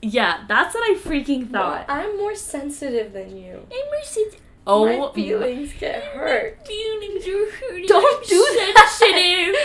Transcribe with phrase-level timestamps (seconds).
[0.00, 1.86] Yeah, that's what I freaking thought.
[1.88, 3.66] I'm more sensitive than you.
[3.70, 4.40] I'm more sensitive.
[4.66, 6.58] Oh, my feelings get hurt.
[6.58, 7.86] My feelings are hurting.
[7.88, 8.88] Don't I'm do that.
[8.92, 9.56] sensitive.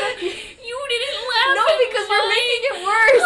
[0.64, 1.54] you didn't laugh.
[1.60, 3.22] No, because we're my making it worse.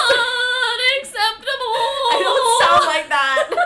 [0.73, 1.78] Unacceptable.
[2.12, 3.46] I don't sound like that.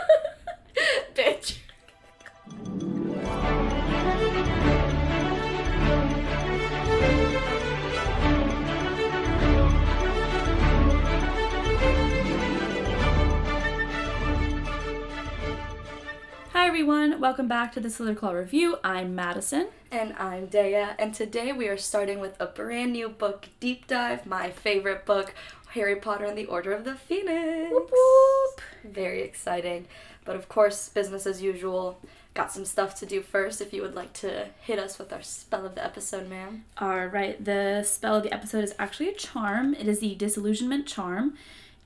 [16.61, 18.77] Hi everyone, welcome back to the Slytherclaw Review.
[18.83, 19.69] I'm Madison.
[19.91, 24.27] And I'm Dea, and today we are starting with a brand new book deep dive,
[24.27, 25.33] my favorite book,
[25.69, 27.71] Harry Potter and the Order of the Phoenix.
[27.71, 28.61] Whoop whoop.
[28.83, 29.87] Very exciting.
[30.23, 31.99] But of course, business as usual.
[32.35, 35.23] Got some stuff to do first if you would like to hit us with our
[35.23, 36.65] spell of the episode, ma'am.
[36.77, 39.73] All right, the spell of the episode is actually a charm.
[39.73, 41.33] It is the Disillusionment Charm,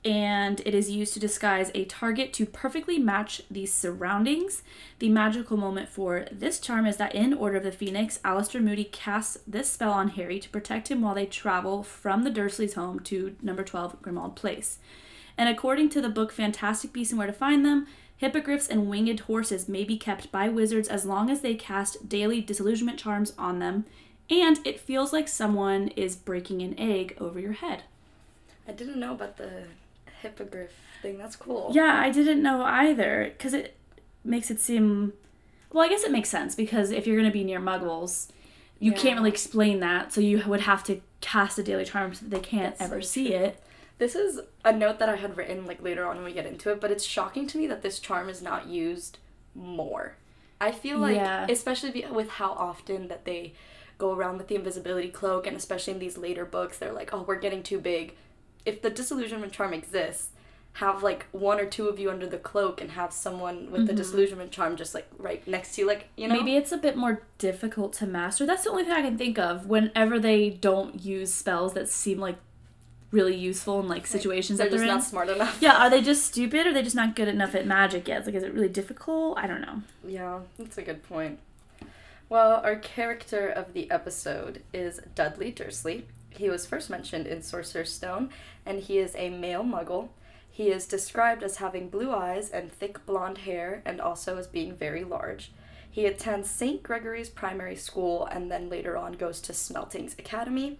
[0.06, 4.62] and it is used to disguise a target to perfectly match the surroundings.
[5.00, 8.84] The magical moment for this charm is that in Order of the Phoenix, Alastor Moody
[8.84, 13.00] casts this spell on Harry to protect him while they travel from the Dursleys' home
[13.00, 14.78] to number 12 Grimmauld Place.
[15.36, 19.20] And according to the book Fantastic Beasts and Where to Find Them, hippogriffs and winged
[19.20, 23.58] horses may be kept by wizards as long as they cast daily disillusionment charms on
[23.58, 23.84] them,
[24.30, 27.82] and it feels like someone is breaking an egg over your head.
[28.68, 29.64] I didn't know about the
[30.28, 31.18] hippogriff thing.
[31.18, 31.70] That's cool.
[31.74, 33.76] Yeah, I didn't know either, because it
[34.24, 35.12] makes it seem.
[35.72, 38.28] Well, I guess it makes sense because if you're going to be near muggles,
[38.78, 38.98] you Yeah.
[38.98, 42.30] can't really explain that, so you would have to cast a daily charm so that
[42.30, 43.60] they can't That's ever so see it.
[43.98, 46.70] This is a note that I had written like later on when we get into
[46.70, 49.18] it, but it's shocking to me that this charm is not used
[49.54, 50.14] more.
[50.60, 51.46] I feel like, Yeah.
[51.48, 53.54] especially with how often that they
[53.98, 57.22] go around with the invisibility cloak, and especially in these later books, they're like, oh,
[57.22, 58.14] we're getting too big.
[58.66, 60.30] If the disillusionment charm exists,
[60.74, 63.92] have like one or two of you under the cloak and have someone with the
[63.92, 63.96] mm-hmm.
[63.96, 66.34] disillusionment charm just like right next to you, like, you know?
[66.34, 68.44] Maybe it's a bit more difficult to master.
[68.44, 72.18] That's the only thing I can think of whenever they don't use spells that seem
[72.18, 72.36] like
[73.10, 75.18] really useful in like situations they're that they're just in.
[75.18, 75.56] not smart enough.
[75.62, 78.26] Yeah, are they just stupid or are they just not good enough at magic yet?
[78.26, 79.38] Like, is it really difficult?
[79.38, 79.82] I don't know.
[80.06, 81.38] Yeah, that's a good point.
[82.28, 86.06] Well, our character of the episode is Dudley Dursley.
[86.36, 88.30] He was first mentioned in Sorcerer's Stone,
[88.64, 90.08] and he is a male muggle.
[90.50, 94.74] He is described as having blue eyes and thick blonde hair, and also as being
[94.74, 95.52] very large.
[95.90, 96.82] He attends St.
[96.82, 100.78] Gregory's Primary School and then later on goes to Smeltings Academy.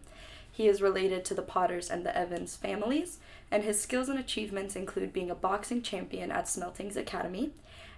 [0.53, 3.19] He is related to the Potters and the Evans families,
[3.51, 7.53] and his skills and achievements include being a boxing champion at Smeltings Academy.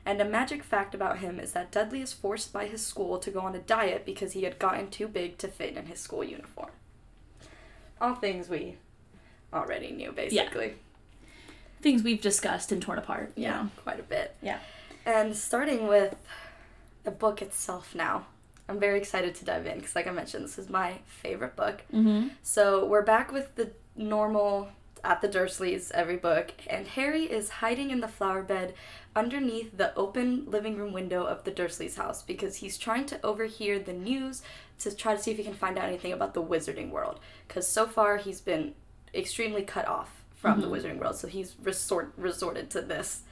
[0.06, 3.32] And a magic fact about him is that Dudley is forced by his school to
[3.32, 6.22] go on a diet because he had gotten too big to fit in his school
[6.22, 6.70] uniform.
[8.00, 8.76] All things we
[9.52, 10.66] already knew, basically.
[10.66, 10.72] Yeah.
[11.80, 13.32] Things we've discussed and torn apart.
[13.36, 13.70] Yeah, know.
[13.82, 14.34] quite a bit.
[14.42, 14.58] Yeah.
[15.06, 16.16] And starting with
[17.04, 18.26] the book itself now,
[18.68, 21.82] I'm very excited to dive in because, like I mentioned, this is my favorite book.
[21.92, 22.28] Mm-hmm.
[22.42, 24.68] So we're back with the normal
[25.04, 28.74] at the Dursleys every book, and Harry is hiding in the flower bed
[29.14, 33.78] underneath the open living room window of the Dursleys' house because he's trying to overhear
[33.78, 34.42] the news
[34.80, 37.20] to try to see if he can find out anything about the wizarding world.
[37.46, 38.74] Because so far he's been
[39.14, 43.22] extremely cut off from the wizarding world, so he's resort resorted to this.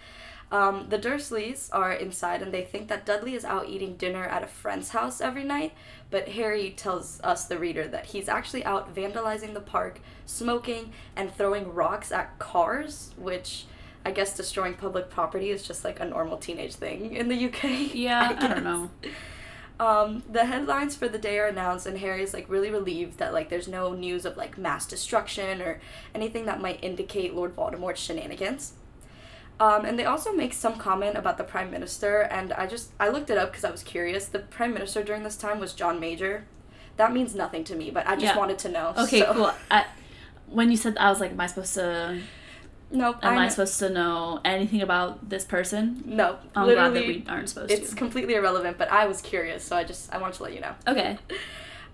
[0.50, 4.44] Um, the Dursleys are inside and they think that Dudley is out eating dinner at
[4.44, 5.72] a friend's house every night,
[6.10, 11.34] but Harry tells us, the reader, that he's actually out vandalizing the park, smoking, and
[11.34, 13.64] throwing rocks at cars, which
[14.04, 17.64] I guess destroying public property is just like a normal teenage thing in the UK.
[17.94, 18.54] Yeah, I, guess.
[18.54, 18.90] don't know.
[19.78, 23.50] Um, the headlines for the day are announced, and Harry's like really relieved that like
[23.50, 25.80] there's no news of like mass destruction or
[26.14, 28.72] anything that might indicate Lord Voldemort's shenanigans.
[29.60, 33.08] Um, and they also make some comment about the Prime Minister, and I just I
[33.08, 34.26] looked it up because I was curious.
[34.26, 36.44] The Prime Minister during this time was John Major.
[36.96, 38.38] That means nothing to me, but I just Yeah.
[38.38, 38.94] wanted to know.
[38.96, 39.52] Okay, so- cool.
[39.70, 39.84] I,
[40.46, 42.20] when you said that, I was like, am I supposed to?
[42.90, 43.16] Nope.
[43.22, 46.02] Am I I'm- supposed to know anything about this person?
[46.06, 46.38] No.
[46.54, 47.96] I'm literally, glad that we aren't supposed It's to.
[47.96, 50.74] completely irrelevant, but I was curious, so I just I wanted to let you know.
[50.86, 51.18] Okay.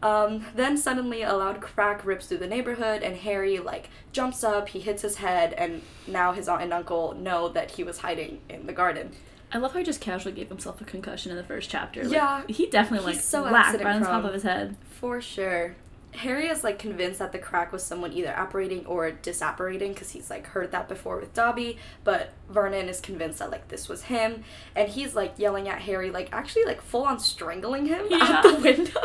[0.02, 4.70] Um, then suddenly a loud crack rips through the neighborhood, and Harry like jumps up.
[4.70, 8.40] He hits his head, and now his aunt and uncle know that he was hiding
[8.48, 9.12] in the garden.
[9.52, 12.02] I love how he just casually gave himself a concussion in the first chapter.
[12.02, 12.42] Like, Yeah.
[12.48, 14.76] He definitely like so whacked right on top of his head.
[14.90, 15.76] For sure.
[16.14, 20.28] Harry is like convinced that the crack was someone either apparating or disapparating because he's
[20.28, 24.44] like heard that before with Dobby, but Vernon is convinced that like this was him,
[24.76, 28.18] and he's like yelling at Harry, like actually like full on strangling him Yeah.
[28.20, 29.00] out the window.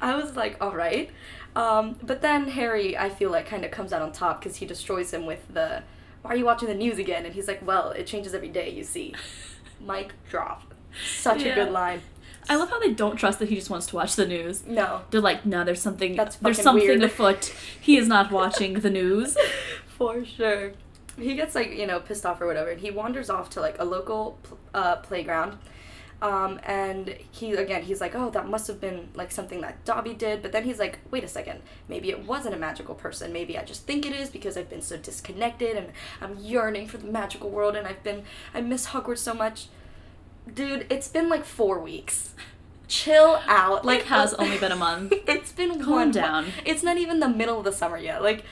[0.00, 1.10] I was like, all right,
[1.56, 4.66] um, but then Harry, I feel like kind of comes out on top because he
[4.66, 5.82] destroys him with the
[6.22, 8.70] "Why are you watching the news again?" And he's like, "Well, it changes every day,
[8.70, 9.14] you see."
[9.80, 10.72] Mic drop.
[11.18, 12.00] Such a good line.
[12.48, 14.66] I love how they don't trust that he just wants to watch the news.
[14.66, 16.14] No, They're like, no, there's something.
[16.16, 17.52] That's there's something weird." afoot.
[17.80, 19.36] He is not watching the news.
[19.86, 20.72] for sure.
[21.18, 23.78] He gets like you know pissed off or whatever, and he wanders off to like
[23.78, 24.38] a local
[24.74, 25.58] uh, playground.
[26.22, 30.14] Um, and he again he's like, oh, that must have been like something that Dobby
[30.14, 30.40] did.
[30.42, 33.32] But then he's like, wait a second, maybe it wasn't a magical person.
[33.32, 35.88] Maybe I just think it is because I've been so disconnected and
[36.20, 38.22] I'm yearning for the magical world, and I've been
[38.54, 39.66] I miss Hogwarts so much.
[40.52, 42.34] Dude, it's been like four weeks.
[42.88, 43.84] Chill out.
[43.84, 45.12] Like, Like has only been a month.
[45.26, 46.44] It's been Calm one down.
[46.44, 46.54] month.
[46.64, 48.22] It's not even the middle of the summer yet.
[48.22, 48.44] Like,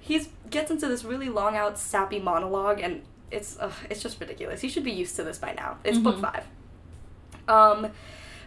[0.00, 4.60] he's gets into this really long out sappy monologue, and it's ugh, it's just ridiculous.
[4.62, 5.78] He should be used to this by now.
[5.84, 6.20] It's book Mhm.
[6.22, 6.44] five.
[7.48, 7.90] Um,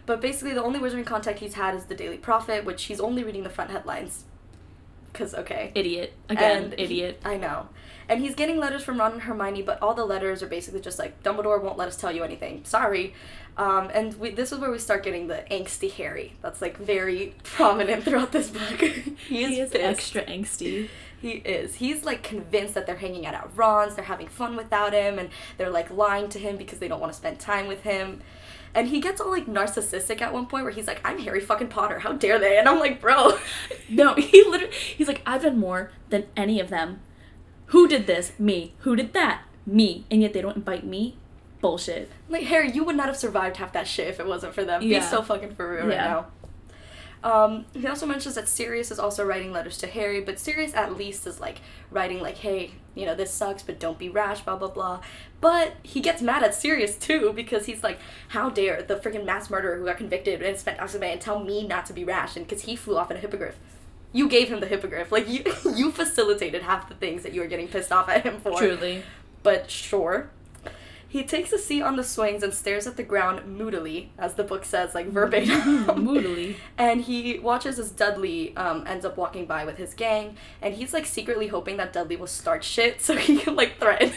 [0.06, 3.24] but basically, the only Wizarding contact he's had is the Daily Prophet, which he's only
[3.24, 4.26] reading the front headlines.
[5.16, 6.14] Cause okay, Idiot.
[6.30, 7.22] Again, And he- idiot.
[7.26, 7.70] I know.
[8.08, 11.00] And he's getting letters from Ron and Hermione, but all the letters are basically just
[11.00, 12.64] like, Dumbledore won't let us tell you anything.
[12.64, 13.16] Sorry.
[13.58, 16.34] Um, and we, this is where we start getting the angsty Harry.
[16.44, 18.80] That's like very prominent throughout this book.
[18.82, 20.90] he is, he is extra angsty.
[21.20, 21.76] He is.
[21.76, 25.30] He's like convinced that they're hanging out at Ron's, they're having fun without him, and
[25.58, 28.22] they're like lying to him because they don't want to spend time with him.
[28.76, 31.70] And he gets all like narcissistic at one point where he's like, I'm Harry fucking
[31.70, 32.58] Potter, how dare they?
[32.58, 33.38] And I'm like, bro.
[33.90, 34.74] No, he literally.
[34.76, 37.00] He's like, I've done more than any of them.
[37.68, 38.34] Who did this?
[38.38, 38.74] Me.
[38.80, 39.44] Who did that?
[39.66, 40.06] Me.
[40.12, 41.18] And yet they don't invite me?
[41.62, 42.12] Bullshit.
[42.30, 44.82] Like Harry, you would not have survived half that shit if it wasn't for them.
[44.82, 45.10] Be Yeah.
[45.10, 46.28] so fucking for real right now.
[47.26, 50.96] Um, he also mentions that Sirius is also writing letters to Harry, but Sirius at
[50.96, 54.56] least is like writing like, "Hey, you know this sucks, but don't be rash," blah
[54.56, 55.02] blah blah.
[55.42, 57.98] But he gets mad at Sirius too because he's like,
[58.30, 61.88] "How dare the freaking mass murderer who got convicted and spent Azkaban tell me not
[61.88, 63.56] to be rash?" And because he flew off in a hippogriff.
[64.14, 65.12] You gave him the hippogriff.
[65.12, 65.44] Like you,
[65.76, 69.02] you facilitated half the things that you were getting pissed off at him for Truly.
[69.42, 70.30] but sure.
[71.16, 74.44] He takes a seat on the swings and stares at the ground moodily, as the
[74.44, 75.86] book says, like verbatim.
[76.04, 76.58] Moodily.
[76.78, 80.92] and he watches as Dudley um, ends up walking by with his gang, and he's
[80.92, 84.12] like secretly hoping that Dudley will start shit so he can like threaten.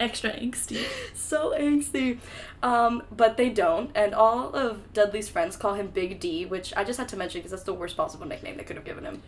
[0.00, 0.84] Extra angsty.
[1.14, 2.18] so angsty.
[2.60, 6.82] Um, but they don't, and all of Dudley's friends call him Big D, which I
[6.82, 9.22] just had to mention because that's the worst possible nickname they could have given him.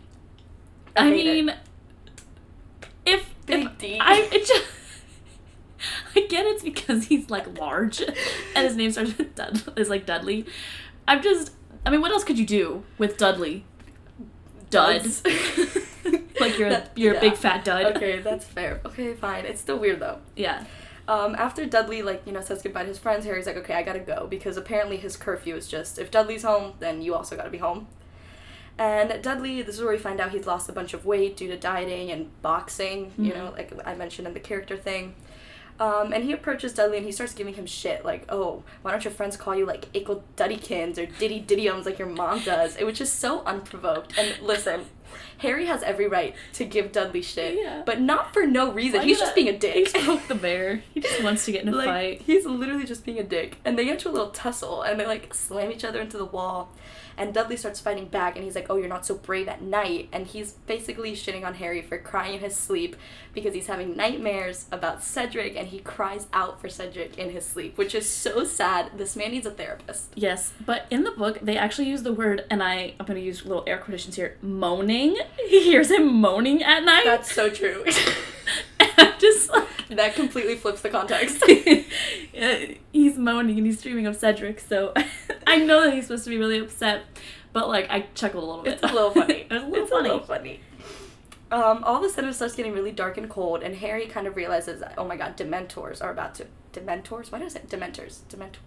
[0.97, 1.11] I, it.
[1.11, 1.55] mean,
[3.05, 3.97] if Big if D.
[3.97, 4.65] I it just
[6.15, 10.05] I get it's because he's like large, and his name starts with Dud is like
[10.05, 10.45] Dudley.
[11.07, 11.51] I'm just
[11.85, 13.63] I mean, what else could you do with Dudley?
[14.69, 15.03] Dud.
[15.03, 15.23] Duds.
[16.39, 17.95] like you're a, That- you're a big fat dud.
[17.95, 18.81] Okay, that's fair.
[18.85, 19.45] Okay, fine.
[19.45, 20.19] It's still weird though.
[20.35, 20.65] Yeah.
[21.07, 23.83] Um, after Dudley, like, you know, says goodbye to his friends, Harry's like, okay, I
[23.83, 27.51] gotta go, because apparently his curfew is just, if Dudley's home, then you also gotta
[27.51, 27.85] be home.
[28.79, 31.47] And Dudley, this is where we find out he's lost a bunch of weight due
[31.49, 33.35] to dieting and boxing, you Mhm.
[33.35, 35.13] know, like I mentioned in the character thing.
[35.79, 39.03] Um, and he approaches Dudley and he starts giving him shit, like, oh, why don't
[39.03, 42.77] your friends call you, like, Ickle Duddykins or Diddy Diddyums like your mom does?
[42.77, 44.17] It was just so unprovoked.
[44.17, 44.85] And listen,
[45.39, 47.83] Harry has every right to give Dudley shit, Yeah.
[47.85, 49.01] but not for no reason.
[49.01, 49.73] Why he's just being a dick.
[49.75, 50.81] He's poked the bear.
[50.93, 52.21] He just wants to get in a like fight.
[52.21, 55.05] he's literally just being a dick and they get into a little tussle and they
[55.05, 56.71] like slam each other into the wall
[57.17, 60.07] and dudley starts fighting back and he's like oh you're not so brave at night
[60.11, 62.95] and he's basically shitting on harry for crying in his sleep
[63.33, 67.77] because he's having nightmares about cedric and he cries out for cedric in his sleep
[67.77, 71.57] which is so sad this man needs a therapist Yes, but in the book they
[71.57, 74.37] actually use the word, and I I'm gonna use little air quotations here.
[74.41, 75.17] Moaning.
[75.47, 77.03] He hears him moaning at night.
[77.05, 77.83] that's so true
[79.19, 81.43] just like, that completely flips the context
[82.91, 84.59] he's moaning and he's dreaming of Cedric.
[84.59, 84.93] So
[85.47, 87.03] I know that he's supposed to be really upset,
[87.53, 88.73] but like I chuckled a little bit.
[88.73, 89.47] It's a little funny.
[89.49, 90.09] it was a little it's funny.
[90.09, 90.59] a little funny.
[91.51, 94.25] Um, all of a sudden it starts getting really dark and cold, and Harry kind
[94.25, 96.47] of realizes, that, oh my god, Dementors are about to.
[96.73, 97.31] Dementors?
[97.31, 97.69] Why does it?
[97.69, 98.27] Dementors.
[98.27, 98.57] Dement.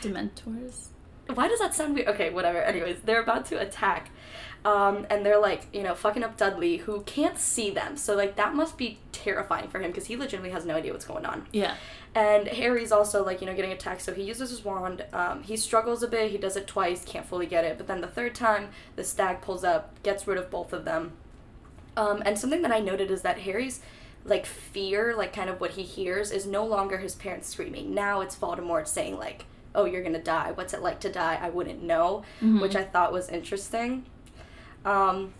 [0.00, 0.88] Dementors.
[1.32, 2.08] Why does that sound weird?
[2.08, 2.58] Okay, whatever.
[2.58, 4.10] Anyways, they're about to attack.
[4.64, 7.96] Um, and they're like, you know, fucking up Dudley, who can't see them.
[7.96, 11.04] So, like, that must be terrifying for him because he legitimately has no idea what's
[11.04, 11.46] going on.
[11.52, 11.74] Yeah.
[12.14, 15.04] And Harry's also like, you know, getting attacked, so he uses his wand.
[15.12, 18.00] Um, he struggles a bit, he does it twice, can't fully get it, but then
[18.00, 21.12] the third time, the stag pulls up, gets rid of both of them.
[21.96, 23.80] Um, and something that I noted is that Harry's
[24.24, 27.94] like fear, like kind of what he hears, is no longer his parents screaming.
[27.94, 30.50] Now it's Voldemort saying like, "Oh, you're gonna die.
[30.52, 31.38] What's it like to die?
[31.40, 32.60] I wouldn't know," Mhm.
[32.60, 34.04] which I thought was interesting.
[34.88, 35.34] Um,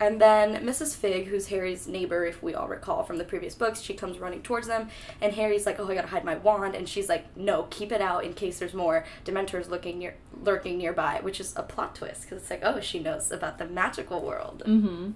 [0.00, 0.96] and then Mrs.
[0.96, 4.42] Fig, who's Harry's neighbor, if we all recall from the previous books, she comes running
[4.42, 4.88] towards them,
[5.20, 8.00] and Harry's like, "Oh, I gotta hide my wand," and she's like, "No, keep it
[8.00, 12.22] out in case there's more Dementors looking near, lurking nearby," which is a plot twist
[12.22, 14.62] because it's like, oh, she knows about the magical world.
[14.66, 15.12] Mm-hmm.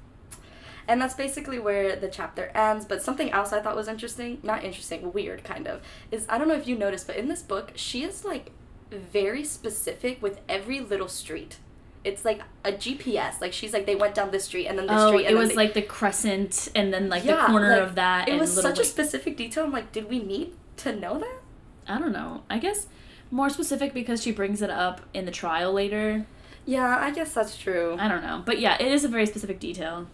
[0.87, 2.87] And that's basically where the chapter ends.
[2.87, 6.49] But something else I thought was interesting, not interesting, weird kind of, is I don't
[6.49, 8.52] know if you noticed, but in this book, she is like
[8.90, 11.59] very specific with every little street.
[12.05, 13.40] It's like a GPS.
[13.40, 15.26] Like she's like they went down this street and then this Oh, street.
[15.26, 18.28] And it was they- like the crescent and then like the corner like, of that.
[18.28, 19.64] It was such a specific detail.
[19.64, 21.38] I'm like, did we need to know that?
[21.87, 22.43] I don't know.
[22.49, 22.87] I guess
[23.31, 26.26] more specific because she brings it up in the trial later.
[26.64, 27.97] Yeah, I guess that's true.
[27.99, 28.43] I don't know.
[28.45, 30.07] But yeah, it is a very specific detail.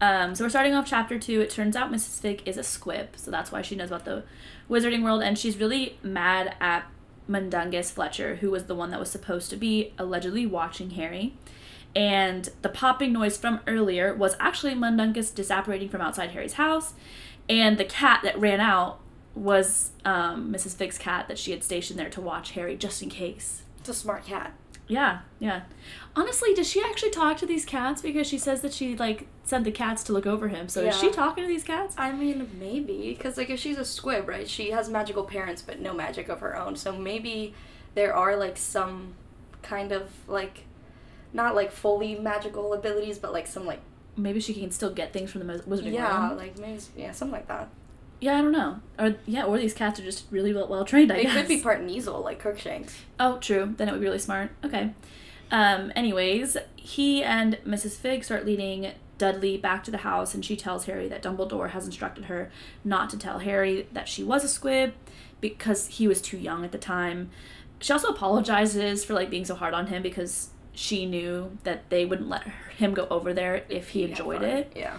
[0.00, 1.40] Um, so we're starting off chapter two.
[1.40, 2.20] It turns out Mrs.
[2.20, 4.22] Fig is a squib, so that's why she knows about the
[4.70, 6.86] wizarding world, and she's really mad at
[7.28, 11.34] Mundungus Fletcher, who was the one that was supposed to be allegedly watching Harry.
[11.94, 16.94] And the popping noise from earlier was actually Mundungus disapparating from outside Harry's house,
[17.48, 19.00] and the cat that ran out
[19.34, 20.74] was um, Mrs.
[20.74, 23.62] Fig's cat that she had stationed there to watch Harry just in case.
[23.78, 24.52] It's a smart cat.
[24.86, 25.62] Yeah, yeah.
[26.16, 28.02] Honestly, does she actually talk to these cats?
[28.02, 30.68] Because she says that she like sent the cats to look over him.
[30.68, 31.94] So is she talking to these cats?
[31.98, 34.48] I mean, maybe because like if she's a squib, right?
[34.48, 36.76] She has magical parents, but no magic of her own.
[36.76, 37.54] So maybe
[37.94, 39.14] there are like some
[39.62, 40.64] kind of like,
[41.32, 43.80] not like fully magical abilities, but like some like
[44.16, 46.38] Maybe she can still get things from the Wiz- wizarding yeah, world.
[46.38, 47.68] like maybe yeah, something like that.
[48.20, 48.80] Yeah, I don't know.
[48.98, 51.12] Or yeah, or these cats are just really well, well trained.
[51.12, 51.34] I They guess.
[51.36, 52.96] could be part Kneazle, like Crookshanks.
[53.20, 53.74] Oh, true.
[53.76, 54.50] Then it would be really smart.
[54.64, 54.92] Okay.
[55.52, 57.92] Um, anyways, he and Mrs.
[57.96, 61.84] Fig start leading Dudley back to the house, and she tells Harry that Dumbledore has
[61.84, 62.50] instructed her
[62.84, 64.94] not to tell Harry that she was a squib
[65.40, 67.30] because he was too young at the time.
[67.80, 72.04] She also apologizes for like being so hard on him because she knew that they
[72.04, 74.72] wouldn't let her, him go over there if he enjoyed it.
[74.74, 74.98] Yeah.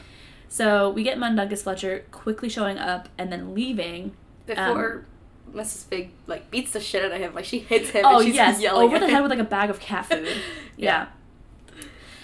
[0.50, 4.14] So we get Mundungus Fletcher quickly showing up and then leaving.
[4.46, 5.06] Before
[5.54, 5.86] um, Mrs.
[5.86, 8.04] Fig like beats the shit out of him, like she hits him.
[8.06, 10.28] Oh and she's yes, yelling over the head with like a bag of cat food.
[10.78, 11.08] yeah.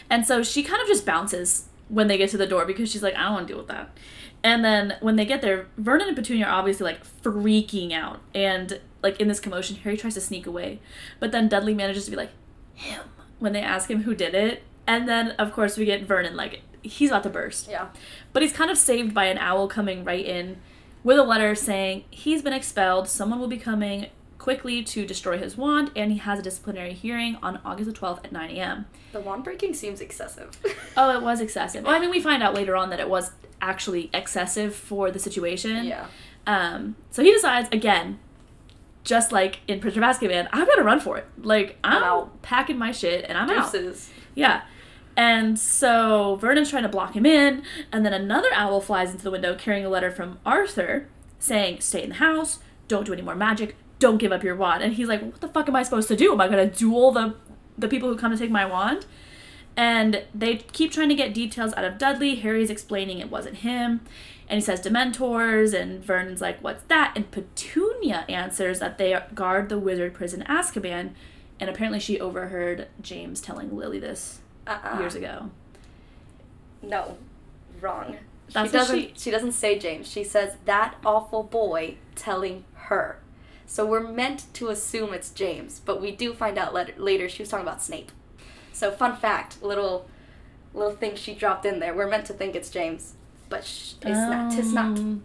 [0.10, 3.04] And so she kind of just bounces when they get to the door because she's
[3.04, 3.98] like, I don't want to deal with that.
[4.44, 8.22] And then when they get there, Vernon and Petunia are obviously like freaking out.
[8.34, 10.80] And like in this commotion, Harry tries to sneak away.
[11.20, 12.32] But then Dudley manages to be like,
[12.74, 13.02] him,
[13.40, 14.64] when they ask him who did it.
[14.88, 17.68] And then, of course, we get Vernon like, he's about to burst.
[17.68, 17.88] Yeah.
[18.34, 20.58] But he's kind of saved by an owl coming right in
[21.04, 23.08] with a letter saying he's been expelled.
[23.08, 24.08] Someone will be coming
[24.46, 28.24] quickly to destroy his wand, and he has a disciplinary hearing on August the 12th
[28.24, 28.86] at 9 a.m.
[29.12, 30.52] The wand breaking seems excessive.
[30.96, 31.84] Oh, it was excessive.
[31.84, 35.18] Well, I mean, we find out later on that it was actually excessive for the
[35.18, 35.86] situation.
[35.86, 36.06] yeah.
[36.46, 38.20] Um, so he decides, again,
[39.04, 41.26] just like in Prisoner of Azkaban, I'm gonna run for it.
[41.42, 42.42] Like, I'm, I'm out.
[42.44, 43.76] packing my shit and I'm out.
[44.36, 44.62] Yeah.
[45.18, 49.32] And so Vernon's trying to block him in, and then another owl flies into the
[49.32, 51.10] window carrying a letter from Arthur
[51.40, 54.84] saying, Stay in the house, don't do any more magic, don't give up your wand.
[54.84, 56.32] And he's like, What the fuck am I supposed to do?
[56.34, 57.36] Am I gonna duel the
[57.78, 59.06] the people who come to take my wand?
[59.78, 62.36] And they keep trying to get details out of Dudley.
[62.36, 64.02] Harry's explaining it wasn't him.
[64.48, 67.14] And he says Dementors, and Vernon's like, What's that?
[67.16, 71.12] And Petunia answers that they guard the wizard prison Azkaban.
[71.60, 75.00] And apparently she overheard James telling Lily this Uh-uh.
[75.00, 75.50] years ago.
[76.82, 77.18] No,
[77.82, 78.18] wrong.
[78.54, 79.00] That's she doesn't.
[79.00, 79.32] she- She...
[79.32, 80.08] doesn't say James.
[80.10, 83.20] She says that awful boy telling her.
[83.66, 86.94] So we're meant to assume it's James, but we do find out later.
[86.98, 88.12] Later, she was talking about Snape.
[88.72, 90.08] So fun fact, little,
[90.74, 91.94] little thing she dropped in there.
[91.94, 93.14] We're meant to think it's James,
[93.50, 94.52] but sh- it's not.
[94.52, 95.00] Tis not.
[95.00, 95.24] Um,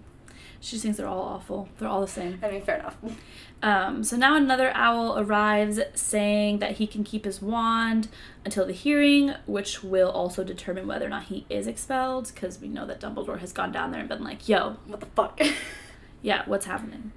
[0.62, 1.68] She thinks they're all awful.
[1.78, 2.38] They're all the same.
[2.42, 2.96] I mean, fair enough.
[3.62, 8.08] Um, so now another owl arrives saying that he can keep his wand
[8.42, 12.68] until the hearing, which will also determine whether or not he is expelled, because we
[12.68, 15.38] know that Dumbledore has gone down there and been like, yo, What the fuck?
[16.22, 17.12] yeah, what's happening?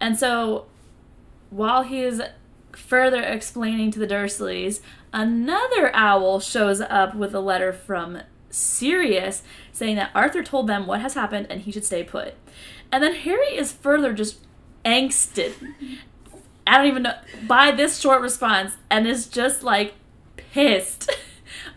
[0.00, 0.66] And so
[1.50, 2.20] while he's
[2.72, 4.80] further explaining to the Dursleys,
[5.12, 11.00] another owl shows up with a letter from Sirius saying that Arthur told them what
[11.00, 12.34] has happened and he should stay put.
[12.90, 14.38] And then Harry is further just
[14.84, 15.52] angsted.
[16.66, 17.14] I don't even know
[17.46, 19.94] by this short response and is just like
[20.36, 21.10] pissed.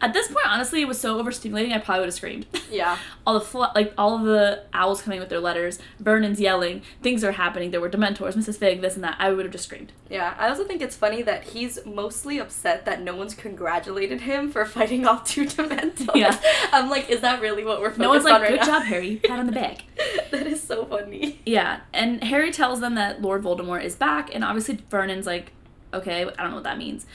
[0.01, 1.74] At this point, honestly, it was so overstimulating.
[1.74, 2.46] I probably would have screamed.
[2.72, 2.98] yeah.
[3.25, 7.24] all the fl- like all of the owls coming with their letters, Vernon's yelling, things
[7.24, 7.72] are happening.
[7.72, 8.58] There were Dementors, Mrs.
[8.58, 9.15] Fig, this and that.
[9.20, 9.91] I would have just screamed.
[10.10, 14.51] Yeah, I also think it's funny that he's mostly upset that no one's congratulated him
[14.51, 16.10] for fighting off two Dementors.
[16.15, 16.38] Yeah.
[16.74, 18.60] I'm like, is that really what we're focused on No one's on like, right "Good
[18.62, 19.17] now?" job, Harry.
[19.17, 19.84] Pat on the back."
[20.31, 21.39] that is so funny.
[21.46, 25.51] Yeah, and Harry tells them that Lord Voldemort is back, and obviously Vernon's like,
[25.93, 27.05] "Okay, I don't know what that means,"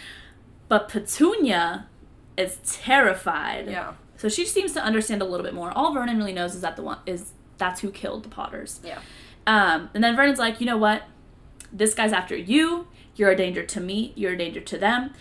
[0.69, 1.87] but Petunia
[2.37, 3.69] is terrified.
[3.69, 3.95] Yeah.
[4.17, 5.71] So she seems to understand a little bit more.
[5.73, 8.81] All Vernon really knows is that the one is that's who killed the Potters.
[8.85, 9.01] Yeah.
[9.47, 11.03] Um, and then Vernon's like, you know what?
[11.73, 12.89] This guy's after you.
[13.15, 14.13] You're a danger to me.
[14.17, 15.15] You're a danger to them.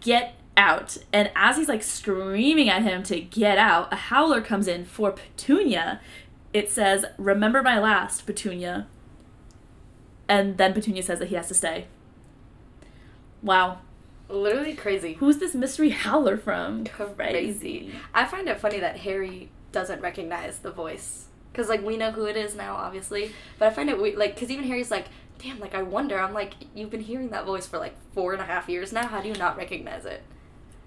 [0.00, 0.98] Get out.
[1.12, 5.12] And as he's like screaming at him to get out, a howler comes in for
[5.12, 6.00] Petunia.
[6.52, 8.86] It says, Remember my last, Petunia.
[10.28, 11.86] And then Petunia says that he has to stay.
[13.42, 13.80] Wow.
[14.32, 15.12] Literally crazy.
[15.14, 16.86] Who's this mystery howler from?
[16.86, 17.92] Crazy.
[18.14, 21.26] I find it funny that Harry doesn't recognize the voice.
[21.52, 23.34] Because, like, we know who it is now, obviously.
[23.58, 25.08] But I find it weird, like, because even Harry's like,
[25.38, 26.18] damn, like, I wonder.
[26.18, 29.06] I'm like, you've been hearing that voice for, like, four and a half years now.
[29.06, 30.22] How do you not recognize it?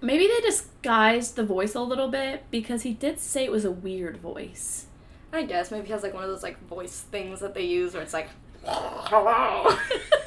[0.01, 3.71] Maybe they disguised the voice a little bit because he did say it was a
[3.71, 4.87] weird voice.
[5.31, 5.69] I guess.
[5.69, 8.13] Maybe he has, like, one of those, like, voice things that they use where it's
[8.13, 8.29] like,
[8.63, 9.77] hello.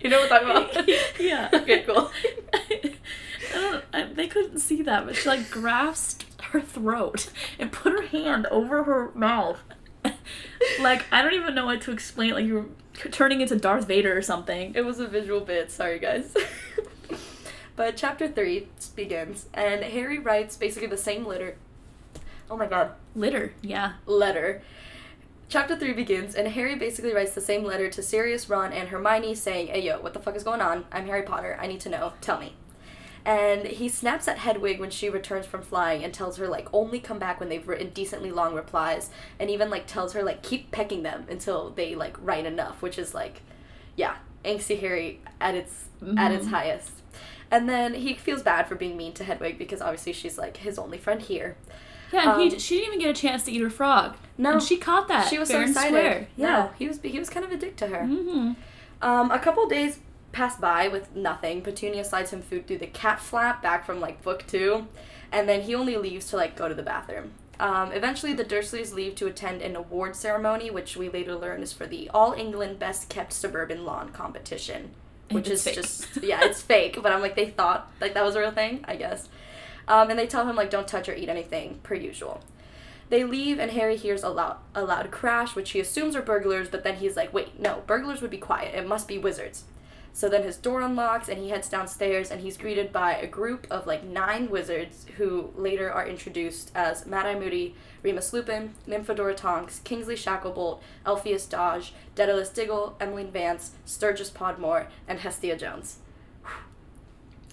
[0.00, 0.88] you know what I'm talking about?
[1.20, 1.50] yeah.
[1.54, 2.10] okay, cool.
[3.54, 8.02] I I, they couldn't see that, but she like grasped her throat and put her
[8.02, 9.60] hand over her mouth.
[10.80, 12.34] like I don't even know what to explain.
[12.34, 14.74] Like you were turning into Darth Vader or something.
[14.74, 15.70] It was a visual bit.
[15.70, 16.34] Sorry, guys.
[17.76, 21.56] but chapter three begins, and Harry writes basically the same letter.
[22.50, 22.92] Oh my god.
[23.14, 23.94] Litter, yeah.
[24.06, 24.62] Letter.
[25.48, 29.36] Chapter 3 begins, and Harry basically writes the same letter to Sirius, Ron, and Hermione
[29.36, 30.84] saying, Hey yo, what the fuck is going on?
[30.90, 31.56] I'm Harry Potter.
[31.60, 32.14] I need to know.
[32.20, 32.54] Tell me.
[33.24, 36.98] And he snaps at Hedwig when she returns from flying and tells her, like, only
[36.98, 39.10] come back when they've written decently long replies.
[39.38, 42.98] And even, like, tells her, like, keep pecking them until they, like, write enough, which
[42.98, 43.42] is, like,
[43.96, 46.18] yeah, angsty Harry at its, mm-hmm.
[46.18, 46.92] at its highest.
[47.50, 50.78] And then he feels bad for being mean to Hedwig because obviously she's, like, his
[50.78, 51.56] only friend here.
[52.12, 54.16] Yeah, um, he, she didn't even get a chance to eat her frog.
[54.38, 55.28] No, and she caught that.
[55.28, 56.26] She was so excited.
[56.36, 58.02] Yeah, no, he was he was kind of a dick to her.
[58.04, 58.52] Mm-hmm.
[59.02, 60.00] Um, a couple days
[60.32, 61.62] pass by with nothing.
[61.62, 64.86] Petunia slides him food through the cat flap back from like book two,
[65.32, 67.32] and then he only leaves to like go to the bathroom.
[67.58, 71.72] Um, eventually, the Dursleys leave to attend an award ceremony, which we later learn is
[71.72, 74.90] for the All England Best Kept Suburban Lawn competition,
[75.30, 75.74] which is fake.
[75.74, 76.98] just yeah, it's fake.
[77.02, 79.28] But I'm like they thought like that was a real thing, I guess.
[79.88, 82.42] Um, and they tell him like don't touch or eat anything per usual.
[83.08, 86.68] They leave and Harry hears a loud a loud crash, which he assumes are burglars,
[86.68, 88.74] but then he's like, wait, no, burglars would be quiet.
[88.74, 89.64] It must be wizards.
[90.16, 93.66] So then his door unlocks and he heads downstairs and he's greeted by a group
[93.70, 99.36] of like nine wizards who later are introduced as Mad Eye Moody, Remus Lupin, Nymphadora
[99.36, 105.98] Tonks, Kingsley Shacklebolt, Elphias Dodge, Daedalus Diggle, Emmeline Vance, Sturgis Podmore, and Hestia Jones.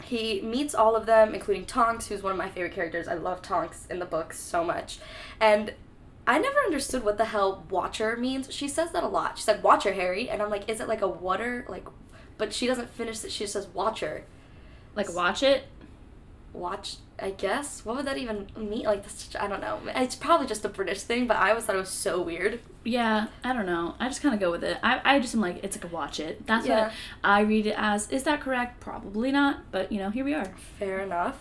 [0.06, 3.08] He meets all of them, including Tonks, who's one of my favorite characters.
[3.08, 5.00] I love Tonks in the books so much.
[5.40, 5.74] And
[6.26, 8.54] I never understood what the hell Watcher means.
[8.54, 9.38] She says that a lot.
[9.38, 10.30] She said, Watcher, Harry.
[10.30, 11.66] And I'm like, is it like a water?
[11.68, 11.86] Like,
[12.38, 13.32] but she doesn't finish it.
[13.32, 14.24] She just says, Watcher.
[14.96, 15.66] Like, watch it?
[16.54, 17.86] Watch I guess.
[17.86, 18.84] What would that even mean?
[18.84, 19.06] Like,
[19.40, 19.80] I don't know.
[19.96, 22.60] It's probably just a British thing, but I always thought it was so weird.
[22.84, 23.96] Yeah, I don't know.
[23.98, 24.78] I just kind of go with it.
[24.84, 26.46] I, I just am like, it's like a watch it.
[26.46, 26.88] That's yeah.
[26.88, 28.12] what I read it as.
[28.12, 28.82] Is that correct?
[28.82, 30.52] Probably not, but you know, here we are.
[30.78, 31.40] Fair enough.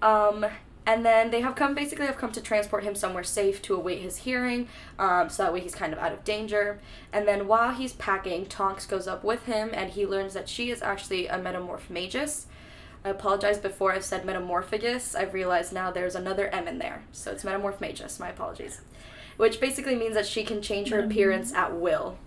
[0.00, 0.46] Um,
[0.86, 4.02] and then they have come, basically, have come to transport him somewhere safe to await
[4.02, 6.78] his hearing, um, so that way he's kind of out of danger.
[7.12, 10.70] And then while he's packing, Tonks goes up with him, and he learns that she
[10.70, 12.44] is actually a metamorphmagus
[13.06, 15.14] I apologize before I've said metamorphagus.
[15.14, 17.04] I've realized now there's another M in there.
[17.12, 18.18] So it's metamorphmagus.
[18.18, 18.80] My apologies.
[19.36, 22.18] Which basically means that she can change her appearance at will.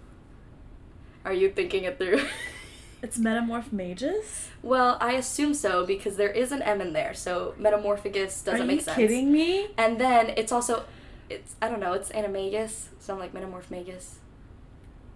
[1.26, 2.26] Are you thinking it through?
[3.02, 4.48] it's metamorphmagus?
[4.64, 7.14] Well, I assume so because there is an M in there.
[7.14, 8.98] So metamorphagus doesn't make sense.
[8.98, 9.68] Are you kidding me?
[9.78, 10.86] And then it's also
[11.30, 12.86] it's I don't know, it's animagus.
[13.00, 14.14] So I'm like metamorphmagus.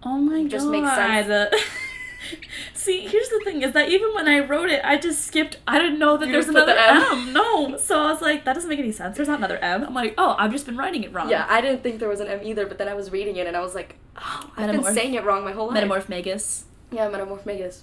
[0.02, 0.50] Oh my god.
[0.50, 1.54] Just makes sense.
[2.74, 5.58] See, here's the thing: is that even when I wrote it, I just skipped.
[5.66, 7.02] I didn't know that you there's another the M.
[7.28, 7.32] M.
[7.32, 9.16] No, so I was like, that doesn't make any sense.
[9.16, 9.84] There's not another M.
[9.84, 11.28] I'm like, oh, I've just been writing it wrong.
[11.30, 13.46] Yeah, I didn't think there was an M either, but then I was reading it
[13.46, 15.82] and I was like, oh, I've Metamorph- been saying it wrong my whole life.
[15.82, 16.64] Metamorphmagus.
[16.90, 17.80] Yeah, Metamorphmagus.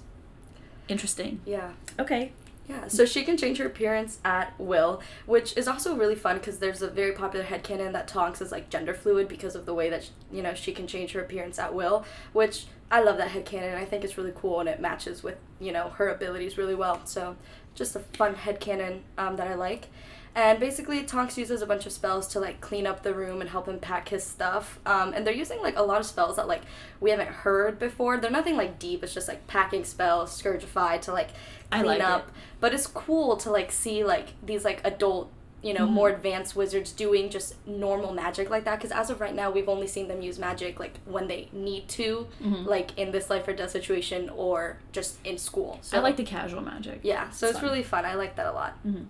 [0.87, 1.41] Interesting.
[1.45, 1.71] Yeah.
[1.99, 2.31] Okay.
[2.71, 6.59] Yeah, so she can change her appearance at will, which is also really fun because
[6.59, 9.89] there's a very popular headcanon that Tonks is like gender fluid because of the way
[9.89, 13.31] that, she, you know, she can change her appearance at will, which I love that
[13.31, 13.75] headcanon.
[13.75, 17.05] I think it's really cool and it matches with, you know, her abilities really well.
[17.05, 17.35] So
[17.75, 19.87] just a fun headcanon um, that I like.
[20.33, 23.49] And basically, Tonks uses a bunch of spells to like clean up the room and
[23.49, 24.79] help him pack his stuff.
[24.85, 26.61] Um, and they're using like a lot of spells that like
[27.01, 28.17] we haven't heard before.
[28.17, 29.03] They're nothing like deep.
[29.03, 31.29] It's just like packing spells, Scourgify to like
[31.69, 32.29] clean like up.
[32.29, 32.33] It.
[32.61, 35.29] But it's cool to like see like these like adult,
[35.61, 35.95] you know, mm-hmm.
[35.95, 38.77] more advanced wizards doing just normal magic like that.
[38.77, 41.89] Because as of right now, we've only seen them use magic like when they need
[41.89, 42.65] to, mm-hmm.
[42.65, 45.77] like in this life or death situation or just in school.
[45.81, 47.01] So, I like the casual magic.
[47.03, 48.05] Yeah, so it's, it's really fun.
[48.05, 48.77] I like that a lot.
[48.87, 49.03] Mm-hmm.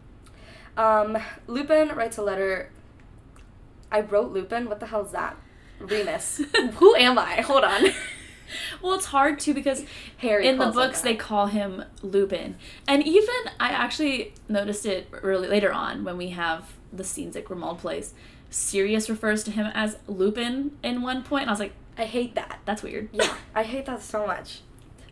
[0.77, 2.71] Um, Lupin writes a letter.
[3.91, 4.69] I wrote Lupin.
[4.69, 5.35] What the hell is that?
[5.79, 6.41] Remus.
[6.75, 7.41] Who am I?
[7.41, 7.85] Hold on.
[8.81, 9.85] Well, it's hard too because
[10.17, 15.47] Harry in the books they call him Lupin, and even I actually noticed it really
[15.47, 18.13] later on when we have the scenes at Grimmauld Place.
[18.49, 22.35] Sirius refers to him as Lupin in one point, and I was like, I hate
[22.35, 22.59] that.
[22.65, 24.59] "That's weird." Yeah, I hate that so much.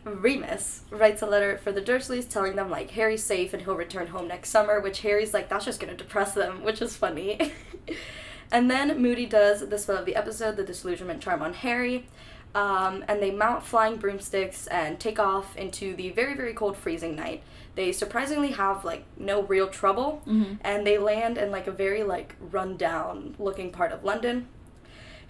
[0.04, 4.08] Remus writes a letter for the Dursleys telling them like Harry's safe and he'll return
[4.08, 7.52] home next summer, which Harry's like that's just gonna depress them, which is funny.
[8.52, 12.06] and then Moody does the spell of the episode, the disillusionment charm on Harry,
[12.54, 17.14] um, and they mount flying broomsticks and take off into the very very cold freezing
[17.14, 17.42] night.
[17.76, 20.58] They surprisingly have like no real trouble, Mhm.
[20.62, 24.48] and they land in like a very like run down looking part of London.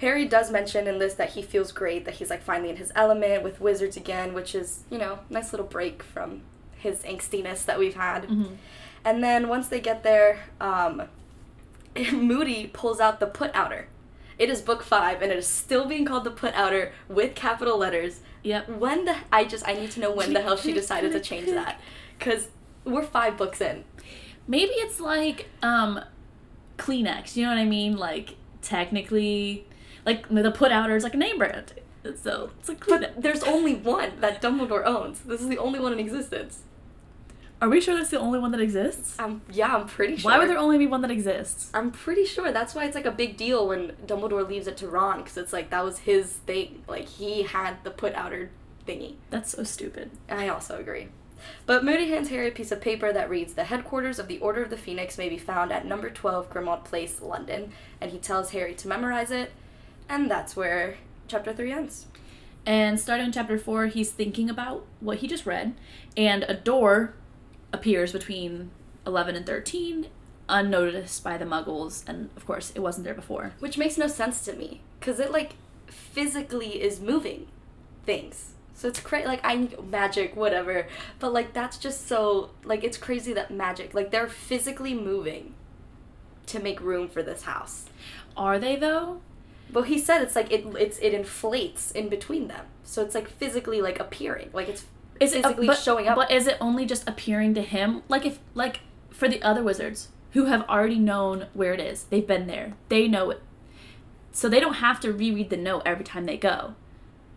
[0.00, 2.90] Harry does mention in this that he feels great, that he's like finally in his
[2.94, 6.40] element with wizards again, which is, you know, nice little break from
[6.76, 8.26] his angstiness that we've had.
[8.26, 8.56] Mhm.
[9.04, 11.02] And then once they get there, um,
[12.12, 13.88] Moody pulls out the put outer.
[14.38, 17.76] It is book five, and it is still being called the put outer with capital
[17.76, 18.20] letters.
[18.42, 18.70] Yep.
[18.70, 21.48] When the I just I need to know when the hell she decided to change
[21.48, 21.78] that,
[22.18, 22.48] because
[22.86, 23.84] we're five books in.
[24.48, 26.00] Maybe it's like um,
[26.78, 27.36] Kleenex.
[27.36, 27.98] You know what I mean?
[27.98, 29.66] Like technically,
[30.06, 31.74] like the put outer is like a name brand.
[32.16, 32.86] So it's like.
[32.86, 35.20] But there's only one that Dumbledore owns.
[35.20, 36.62] This is the only one in existence.
[37.62, 39.18] Are we sure that's the only one that exists?
[39.18, 40.30] Um, yeah, I'm pretty sure.
[40.30, 41.70] Why would there only be one that exists?
[41.74, 44.88] I'm pretty sure that's why it's like a big deal when Dumbledore leaves it to
[44.88, 46.82] Ron because it's like that was his thing.
[46.88, 48.50] Like he had the put outer
[48.86, 49.16] thingy.
[49.28, 50.10] That's so stupid.
[50.30, 51.08] I also agree.
[51.66, 54.62] But Moody hands Harry a piece of paper that reads, The headquarters of the Order
[54.62, 57.72] of the Phoenix may be found at number 12 Grimmauld Place, London.
[58.00, 59.52] And he tells Harry to memorize it.
[60.10, 60.96] And that's where
[61.28, 62.06] chapter 3 ends.
[62.66, 65.74] And starting in chapter four, he's thinking about what he just read,
[66.16, 67.14] and a door
[67.72, 68.70] appears between
[69.06, 70.08] 11 and 13,
[70.48, 73.52] unnoticed by the muggles, and of course, it wasn't there before.
[73.60, 74.82] Which makes no sense to me.
[74.98, 75.54] Because it, like,
[75.86, 77.46] physically is moving
[78.04, 78.54] things.
[78.74, 79.26] So it's crazy.
[79.26, 80.86] Like, I magic, whatever.
[81.18, 82.50] But, like, that's just so.
[82.64, 83.94] Like, it's crazy that magic.
[83.94, 85.54] Like, they're physically moving
[86.46, 87.86] to make room for this house.
[88.36, 89.20] Are they though?
[89.72, 93.28] But he said it's like it it's it inflates in between them, so it's like
[93.28, 94.84] physically like appearing, like it's
[95.20, 96.16] Is it physically but, showing up.
[96.16, 98.02] But is it only just appearing to him?
[98.08, 98.80] Like if like
[99.10, 103.06] for the other wizards who have already known where it is, they've been there, they
[103.08, 103.42] know it,
[104.32, 106.74] so they don't have to reread the note every time they go,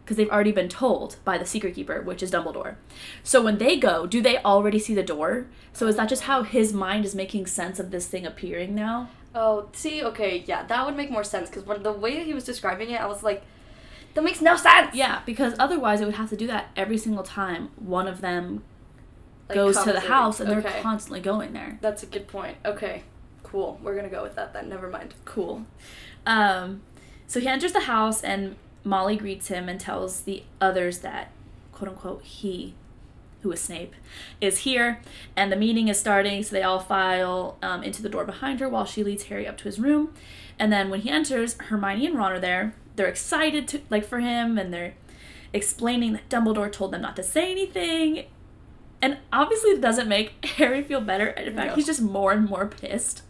[0.04, 2.76] because they've already been told by the secret keeper, which is Dumbledore.
[3.24, 5.48] So when they go, do they already see the door?
[5.74, 9.10] So is that just how his mind is making sense of this thing appearing now?
[9.36, 12.34] Oh, see, okay, yeah, that would make more sense because when the way that he
[12.34, 13.44] was describing it, I was like,
[14.14, 14.94] that makes no sense.
[14.96, 18.64] Yeah, because otherwise it would have to do that every single time one of them
[19.50, 21.80] Like, goes to the house, and they're constantly going there.
[21.82, 22.58] That's a good point.
[22.64, 23.04] Okay,
[23.42, 23.80] cool.
[23.82, 24.70] We're gonna go with that then.
[24.70, 25.16] Never mind.
[25.26, 25.66] Cool.
[26.26, 26.82] Um,
[27.28, 31.32] so he enters the house, and Molly greets him and tells the others that,
[31.72, 32.76] quote unquote, he,
[33.44, 33.94] who is Snape,
[34.42, 35.02] is here,
[35.36, 36.42] and the meeting is starting.
[36.44, 39.58] So they all file um, into the door behind her while she leads Harry up
[39.60, 40.14] to his room.
[40.60, 42.74] And then when he enters, Hermione and Ron are there.
[42.96, 44.94] They're excited to like for him, and they're
[45.52, 48.26] explaining that Dumbledore told them not to say anything.
[49.02, 51.28] And obviously, it doesn't make Harry feel better.
[51.28, 51.76] In fact, No.
[51.76, 53.24] he's just more and more pissed.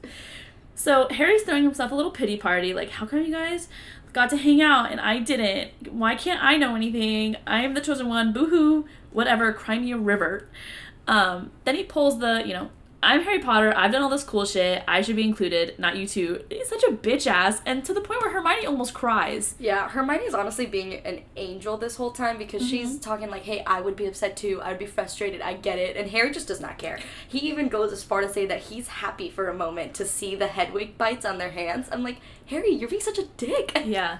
[0.76, 3.68] So Harry's throwing himself a little pity party, like, how come you guys
[4.12, 5.92] got to hang out and I didn't?
[5.92, 7.36] Why can't I know anything?
[7.48, 8.34] I am the chosen one.
[8.34, 8.86] Boo hoo.
[9.12, 9.54] Whatever.
[9.54, 10.48] Cry me a river.
[11.08, 12.70] Um, then he pulls the, you know,
[13.04, 13.74] I'm Harry Potter.
[13.76, 14.82] I've done all this cool shit.
[14.88, 16.42] I should be included, not you two.
[16.50, 19.56] He's such a bitch ass, and to the point where Hermione almost cries.
[19.60, 23.00] Yeah, Hermione's honestly being an angel this whole time because she's mm-hmm.
[23.00, 24.62] talking like, "Hey, I would be upset too.
[24.64, 25.42] I'd be frustrated.
[25.42, 26.98] I get it." And Harry just does not care.
[27.28, 30.36] He even goes as far to say that he's happy for a moment to see
[30.36, 31.90] the Hedwig bites on their hands.
[31.92, 33.78] I'm like, Harry, you're being such a dick.
[33.86, 34.20] Yeah.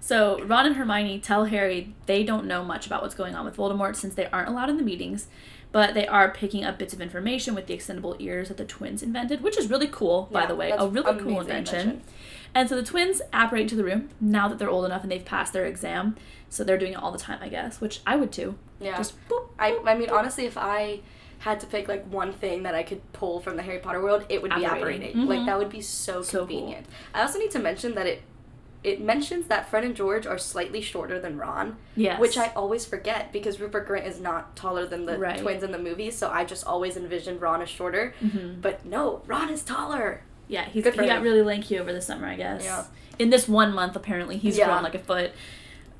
[0.00, 3.56] So Ron and Hermione tell Harry they don't know much about what's going on with
[3.56, 5.28] Voldemort since they aren't allowed in the meetings,
[5.72, 9.02] but they are picking up bits of information with the extendable ears that the twins
[9.02, 10.70] invented, which is really cool, by Yeah, the way.
[10.70, 11.80] A really cool invention.
[11.80, 12.02] invention.
[12.54, 15.24] And so the twins apparate into the room now that they're old enough and they've
[15.24, 16.16] passed their exam.
[16.48, 18.56] So they're doing it all the time, I guess, which I would too.
[18.80, 18.96] Yeah.
[18.96, 19.50] Just boop.
[19.58, 20.18] I, I mean, boop.
[20.18, 21.00] honestly, if I
[21.38, 24.26] had to pick like one thing that I could pull from the Harry Potter world,
[24.28, 25.02] it would be Apparating.
[25.10, 25.26] apparating.
[25.26, 25.46] Like Mhm.
[25.46, 26.46] that would be so, So cool.
[26.48, 26.86] convenient.
[27.14, 28.22] I also need to mention that it
[28.82, 32.18] it mentions that Fred and George are slightly shorter than Ron, Yes.
[32.18, 35.38] which I always forget because Rupert Grint is not taller than the Right.
[35.38, 38.14] twins in the movie, so I just always envisioned Ron as shorter.
[38.22, 38.62] Mhm.
[38.62, 40.22] But no, Ron is taller.
[40.48, 42.64] Yeah, he's, he got really lanky over the summer, I guess.
[42.64, 42.84] Yeah.
[43.18, 44.66] In this one month, apparently, he's Yeah.
[44.66, 45.32] grown like a foot.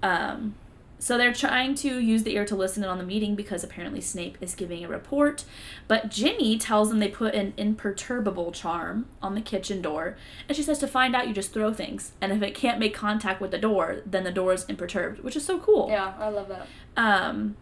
[0.02, 0.54] Um,
[1.00, 4.02] So they're trying to use the ear to listen in on the meeting because apparently
[4.02, 5.44] Snape is giving a report.
[5.88, 10.18] But Ginny tells them they put an imperturbable charm on the kitchen door.
[10.46, 12.12] And she says to find out, you just throw things.
[12.20, 15.36] And if it can't make contact with the door, then the door is imperturbed, which
[15.36, 15.88] is so cool.
[15.88, 16.66] Yeah, I love that.
[16.98, 17.56] Um,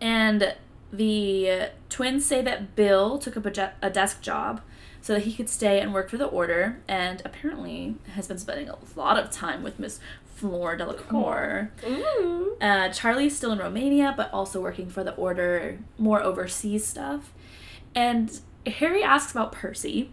[0.00, 0.56] and
[0.92, 4.60] the twins say that Bill took up a, je- a desk job
[5.00, 8.68] so that he could stay and work for the order, and apparently has been spending
[8.68, 9.98] a lot of time with Miss
[10.40, 11.70] Fleur Delacour.
[11.86, 12.56] Ooh.
[12.60, 17.32] Uh, Charlie's still in Romania, but also working for the order, more overseas stuff.
[17.94, 20.10] And Harry asks about Percy,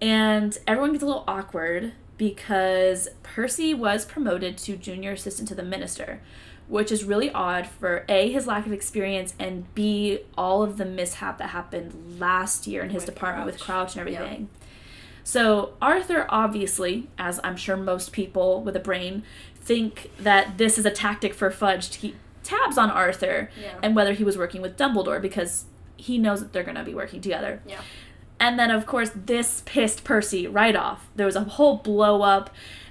[0.00, 5.62] and everyone gets a little awkward because Percy was promoted to junior assistant to the
[5.62, 6.20] minister,
[6.68, 10.84] which is really odd for A, his lack of experience, and B, all of the
[10.84, 13.96] mishap that happened last year in his With department with Crouch.
[13.96, 14.38] And Yeah.
[15.26, 19.24] So Arthur obviously, as I'm sure most people with a brain,
[19.56, 23.74] think that this is a tactic for Fudge to keep tabs on Arthur Yeah.
[23.82, 25.64] and whether he was working with Dumbledore because
[25.96, 27.60] he knows that they're going to be working together.
[27.66, 27.80] Yeah.
[28.38, 31.08] And then, of course, this pissed Percy right off.
[31.16, 32.50] There was a whole blow up.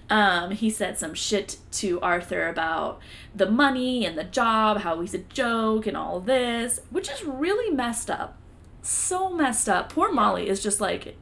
[0.10, 3.00] Um, he said some shit to Arthur about
[3.34, 7.74] the money and the job, how he's a joke and all this, which is really
[7.74, 8.36] messed up.
[8.82, 9.88] So messed up.
[9.94, 11.16] Poor Molly is just like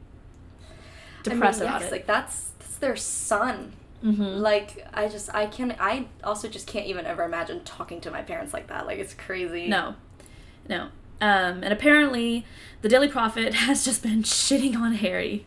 [1.24, 1.92] depressed I mean, yeah, about it.
[1.92, 3.72] Like that's that's their son.
[4.04, 4.40] Mhm.
[4.40, 8.22] Like I just I can I also just can't even ever imagine talking to my
[8.22, 8.86] parents like that.
[8.86, 9.66] Like it's crazy.
[9.68, 9.94] No,
[10.68, 10.88] no.
[11.20, 12.44] Um, and apparently,
[12.82, 15.46] the Daily Prophet has just been shitting on Harry,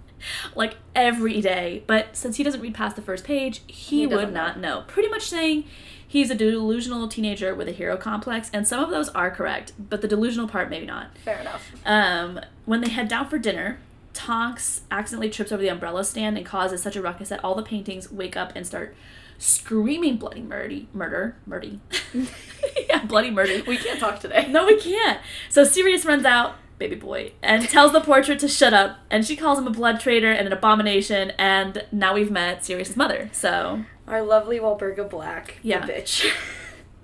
[0.56, 1.84] like every day.
[1.86, 4.84] But since he doesn't read past the first page, he, He would not know.
[4.88, 5.64] Pretty much saying
[6.08, 10.00] he's a delusional teenager with a hero complex, and some of those are correct, but
[10.00, 11.16] the delusional part maybe not.
[11.18, 11.70] Fair enough.
[11.86, 13.78] Um, when they head down for dinner,
[14.14, 17.62] Tonks accidentally trips over the umbrella stand and causes such a ruckus that all the
[17.62, 18.94] paintings wake up and start
[19.38, 21.80] screaming bloody murdy murder murdy
[22.88, 24.46] yeah bloody murder We can't talk today.
[24.48, 28.72] no we can't so sirius runs out baby boy and tells the portrait to shut
[28.72, 32.64] up and she calls him a blood traitor and an abomination and now we've met
[32.64, 35.56] sirius's mother so Our lovely Walburga Black.
[35.62, 35.86] the Yeah.
[35.86, 36.30] bitch.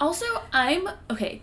[0.00, 1.42] Also, I'm okay.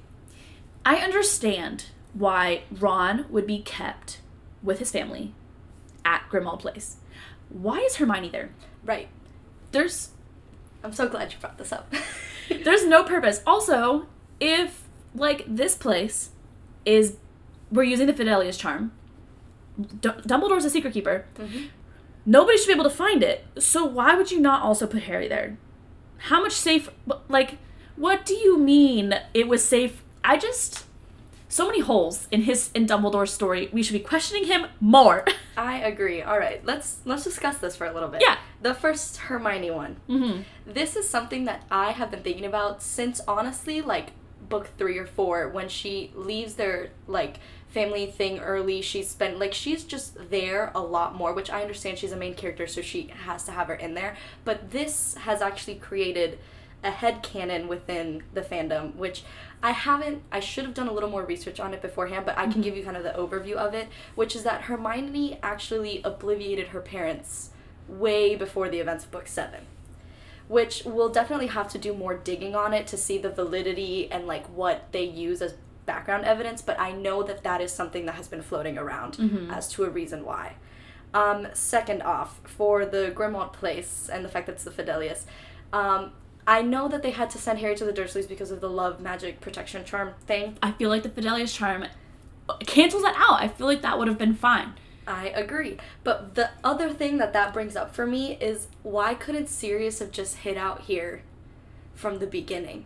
[0.86, 4.19] I understand why Ron would be kept
[4.63, 5.34] with his family
[6.06, 6.98] at Grimmauld Place.
[7.50, 8.50] Why is Hermione there?
[8.86, 9.08] right.
[9.72, 10.10] There's
[10.84, 11.91] I'm so glad you brought this up.
[12.63, 13.41] there's no purpose.
[13.46, 14.08] Also,
[14.39, 14.84] if
[15.15, 16.30] like this place
[16.86, 17.18] is
[17.72, 18.91] we're using the Fidelius charm.
[19.78, 21.26] D- Dumbledore's a secret keeper.
[21.36, 21.70] Mhm.
[22.26, 23.44] Nobody should be able to find it.
[23.60, 25.58] So why would you not also put Harry there?
[26.18, 26.89] How much safe
[27.28, 27.58] like
[27.98, 30.04] what do you mean it was safe?
[30.24, 30.86] I just
[31.56, 33.70] so many holes in his in Dumbledore's story.
[33.72, 35.24] We should be questioning him more.
[35.58, 36.22] I agree.
[36.22, 38.22] All right, let's let's discuss this for a little bit.
[38.22, 38.38] Yeah.
[38.62, 39.96] The first Hermione one.
[40.10, 40.41] mm-hmm.
[40.68, 44.10] This is something that I have been thinking about since honestly like
[44.50, 47.39] book 3 or 4 when she leaves their like
[47.70, 48.82] family thing early.
[48.82, 52.34] She's spent like she's just there a lot more, which I understand she's a main
[52.34, 56.38] character so she has to have her in there, but this has actually created
[56.84, 59.24] a head canon within the fandom, which
[59.65, 62.45] I haven't I should have done a little more research on it beforehand, but I
[62.51, 63.88] can give you kind of the overview of it,
[64.19, 67.49] which is that Hermione actually obliviated her parents
[67.88, 69.60] way before the events of book 7
[70.47, 74.28] which we'll definitely have to do more digging on it to see the validity and
[74.28, 75.56] like what they use as
[75.88, 79.51] background evidence but i know that that is something that has been floating around Mhm.
[79.51, 80.56] as to a reason why
[81.13, 85.25] um, second off for the grimmauld place and the fact that it's the fidelius
[85.73, 86.12] um,
[86.47, 88.99] i know that they had to send harry to the dursleys because of the love
[88.99, 91.86] magic protection charm thing I feel like the Fidelius charm
[92.65, 93.41] cancels that out.
[93.41, 94.73] I feel like that would have been fine.
[95.08, 95.77] I agree.
[96.03, 100.12] But the other thing that that brings up for me is why couldn't Sirius have
[100.12, 101.21] just hid out here
[101.93, 102.86] from the beginning?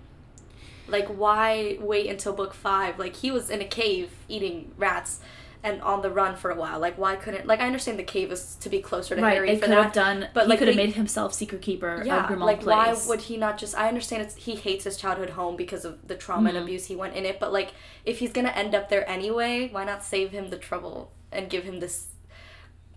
[0.88, 3.00] Like, why wait until book five?
[3.00, 5.19] Like, he was in a cave eating rats
[5.62, 6.80] and on the run for a while.
[6.80, 7.45] Like, why couldn't.
[7.45, 9.34] Like, I understand the cave is to be closer to right.
[9.34, 9.84] Harry for could that.
[9.84, 10.30] have done.
[10.34, 13.06] but, he like, could have made himself secret keeper yeah, of like Place.
[13.06, 13.76] why would he not just?
[13.76, 16.56] I understand it's he hates his childhood home because of the trauma Mhm.
[16.56, 17.74] and abuse he went in it, but like
[18.06, 21.63] if he's gonna end up there anyway, why not save him the trouble and give
[21.65, 22.08] him this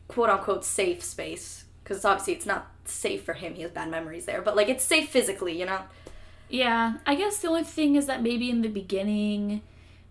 [0.08, 1.64] quote unquote safe space?
[1.82, 3.54] Because obviously it's not safe for him.
[3.54, 5.80] He has bad memories there, but like it's safe physically, you know.
[6.48, 9.62] Yeah, I guess the only thing is that maybe in the beginning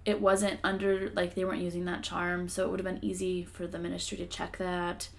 [0.05, 3.43] it wasn't under like they weren't using that charm, so it would have been easy
[3.43, 5.09] for the ministry to check that.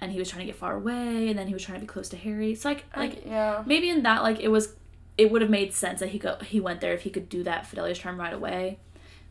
[0.00, 1.86] And he was trying to get far away, and then he was trying to be
[1.88, 2.54] close to Harry.
[2.54, 3.62] So like like yeah.
[3.66, 4.74] maybe in that like it was
[5.16, 7.42] it would have made sense that he go he went there if he could do
[7.42, 8.78] that Fidelius charm right away.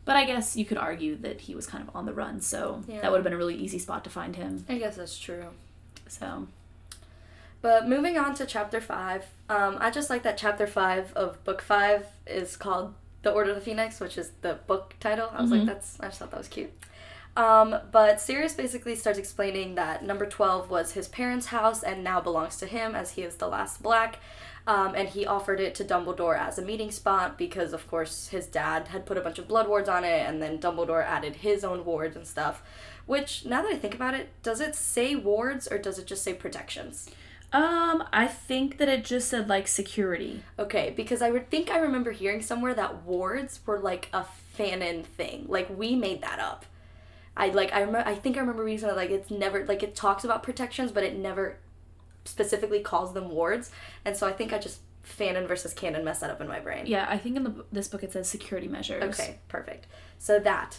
[0.04, 2.82] But I guess you could argue that he was kind of on the run, so
[2.86, 3.00] Yeah.
[3.00, 4.64] that would have been a really easy spot to find him.
[4.68, 5.48] I guess that's true.
[6.06, 6.48] So
[7.60, 11.60] But moving on to chapter five, um, I just like that chapter five of book
[11.60, 15.28] five is called "The Order of the Phoenix," which is the book title.
[15.32, 15.98] I was like, that's.
[16.00, 16.72] I just thought that was cute.
[17.36, 22.20] Um, but Sirius basically starts explaining that number 12 was his parents' house and now
[22.20, 24.18] belongs to him as he is the last black.
[24.66, 28.46] Um, and he offered it to Dumbledore as a meeting spot because, of course, his
[28.46, 31.64] dad had put a bunch of blood wards on it, and then Dumbledore added his
[31.64, 32.62] own wards and stuff.
[33.06, 36.22] Which, now that I think about it, does it say wards or does it just
[36.22, 37.08] say protections?
[37.52, 40.42] Um, I think that it just said like security.
[40.58, 44.26] Okay, because I would think I remember hearing somewhere that wards were like a
[44.58, 45.46] fanon thing.
[45.48, 46.66] Like we made that up.
[47.36, 49.94] I like I remember I think I remember reading something like it's never like it
[49.94, 51.56] talks about protections, but it never
[52.24, 53.70] specifically calls them wards.
[54.04, 56.84] And so I think I just fanon versus canon messed that up in my brain.
[56.86, 59.02] Yeah, I think in the this book it says security measures.
[59.18, 59.86] Okay, perfect.
[60.18, 60.78] So that.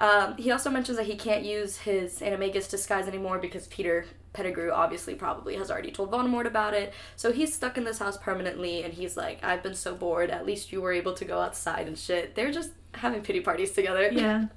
[0.00, 4.06] Um, he also mentions that he can't use his animagus disguise anymore because Peter
[4.38, 6.92] Pettigrew obviously probably has already told Voldemort about it.
[7.16, 10.30] So he's stuck in this house permanently, and he's like, "I've been so bored.
[10.30, 13.72] At least you were able to go outside and shit." They're just having pity parties
[13.72, 14.08] together.
[14.12, 14.46] Yeah.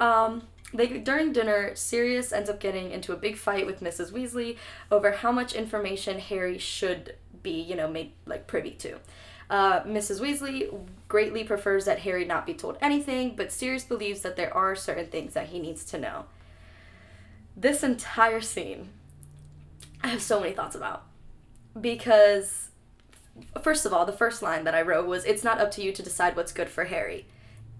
[0.00, 4.12] Um, they during dinner, Sirius ends up getting into a big fight with Mrs.
[4.12, 4.56] Weasley
[4.92, 9.00] over how much information Harry should be, you know, made like privy to.
[9.50, 10.20] Uh, Mrs.
[10.20, 10.72] Weasley
[11.08, 15.06] greatly prefers that Harry not be told anything, but Sirius believes that there are certain
[15.06, 16.26] things that he needs to know.
[17.60, 18.88] This entire scene,
[20.02, 21.04] I have so many thoughts about.
[21.80, 22.68] Because,
[23.62, 25.90] first of all, the first line that I wrote was, It's not up to you
[25.92, 27.26] to decide what's good for Harry.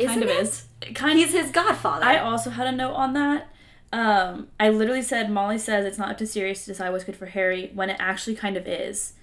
[0.00, 0.42] kind of Isn't it?
[0.42, 0.94] is.
[0.94, 2.04] Kind He's his godfather.
[2.04, 3.48] I also had a note on that.
[3.92, 7.16] Um, I literally said Molly says it's not up to Sirius to decide what's good
[7.16, 9.14] for Harry when it actually kind of is.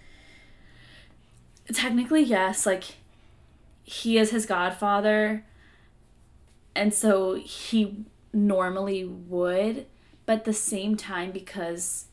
[1.72, 2.84] Technically, yes, like
[3.84, 5.44] he is his godfather,
[6.76, 9.86] and so he normally would,
[10.26, 12.06] but at the same time, because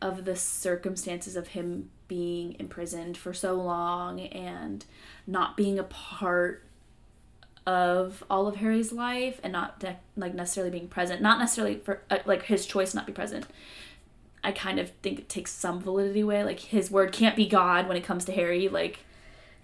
[0.00, 4.84] of the circumstances of him being imprisoned for so long and
[5.26, 6.64] not being a part
[7.66, 12.00] of all of Harry's life and not de- like necessarily being present, not necessarily for
[12.10, 13.46] uh, like his choice not be present.
[14.42, 16.44] I kind of think it takes some validity away.
[16.44, 18.68] Like his word can't be God when it comes to Harry.
[18.68, 19.00] Like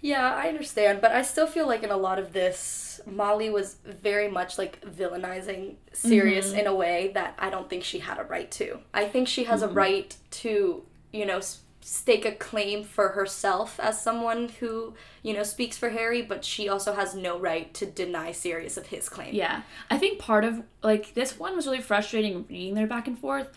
[0.01, 3.77] Yeah, I understand, but I still feel like in a lot of this, Molly was
[3.85, 6.59] very much like villainizing Sirius mm-hmm.
[6.59, 8.79] in a way that I don't think she had a right to.
[8.93, 9.77] I think she has a mm-hmm.
[9.77, 11.41] right to, you know,
[11.87, 16.67] stake a claim for herself as someone who, you know, speaks for Harry, but she
[16.67, 19.35] also has no right to deny Sirius of his claim.
[19.35, 23.17] yeah, I think part of like this one was really frustrating reading their back and
[23.17, 23.51] forth,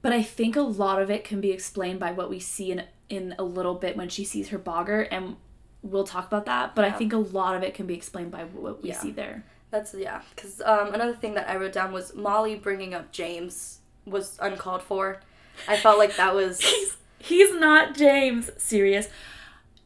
[0.00, 2.84] but I think a lot of it can be explained by what we see in
[3.10, 5.36] in a little bit when she sees her boggart and.
[5.84, 8.44] We'll talk about that, but I think a lot of it can be explained by
[8.44, 8.98] what we Yeah.
[8.98, 9.44] see there.
[9.70, 13.80] That's yeah, because um, another thing that I wrote down was Molly bringing up James
[14.06, 15.20] was uncalled for.
[15.68, 18.50] I felt like that was He's he's not James.
[18.56, 19.08] Serious.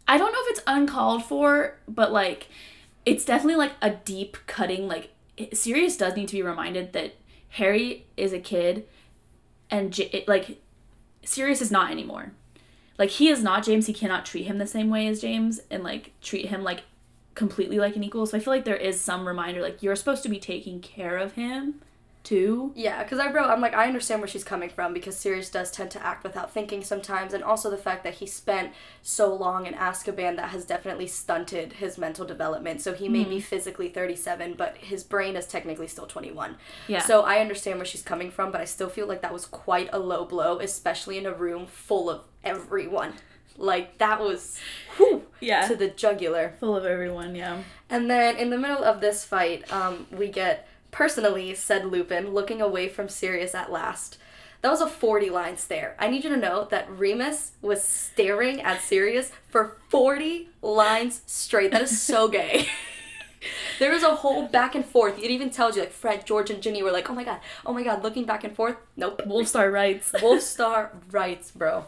[0.06, 2.48] I don't know if it's uncalled for, but like
[3.04, 5.10] it's definitely like a deep cutting like
[5.52, 7.14] Sirius does need to be reminded that
[7.50, 8.86] Harry is a kid
[9.70, 10.60] and J- it, like
[11.24, 12.32] Sirius is not anymore.
[12.98, 15.82] Like he is not James, he cannot treat him the same way as James and
[15.82, 16.82] like treat him like
[17.34, 18.26] completely like an equal.
[18.26, 21.16] So I feel like there is some reminder like you're supposed to be taking care
[21.16, 21.80] of him
[22.28, 22.72] too.
[22.74, 25.70] Yeah, because I wrote, I'm like, I understand where she's coming from because Sirius does
[25.70, 29.64] tend to act without thinking sometimes, and also the fact that he spent so long
[29.64, 32.82] in Azkaban that has definitely stunted his mental development.
[32.82, 33.44] So he may be hmm.
[33.44, 36.56] physically 37, but his brain is technically still 21.
[36.86, 37.00] Yeah.
[37.00, 39.88] So I understand where she's coming from, but I still feel like that was quite
[39.92, 43.14] a low blow, especially in a room full of everyone.
[43.56, 44.58] Like, that was
[44.96, 45.66] whew, Yeah.
[45.66, 46.54] to the jugular.
[46.60, 47.62] Full of everyone, yeah.
[47.90, 52.60] And then in the middle of this fight, um, we get personally, said Lupin, looking
[52.62, 54.18] away from Sirius at last.
[54.60, 55.94] That was a 40 line stare.
[55.98, 61.70] I need you to know that Remus was staring at Sirius for 40 lines straight.
[61.70, 62.68] That is so gay.
[63.78, 65.18] there was a whole back and forth.
[65.18, 67.72] It even tells you, like, Fred, George, and Ginny were like, oh my god, oh
[67.72, 68.76] my god, looking back and forth.
[68.96, 69.22] Nope.
[69.26, 70.10] Wolfstar rights.
[70.12, 71.84] Wolfstar rights, bro.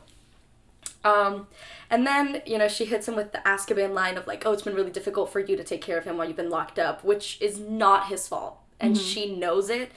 [1.02, 1.46] Um,
[1.88, 4.62] and then, you know, she hits him with the Azkaban line of like, oh, it's
[4.62, 7.02] been really difficult for you to take care of him while you've been locked up,
[7.02, 8.58] which is not his fault.
[8.78, 9.92] And she knows it.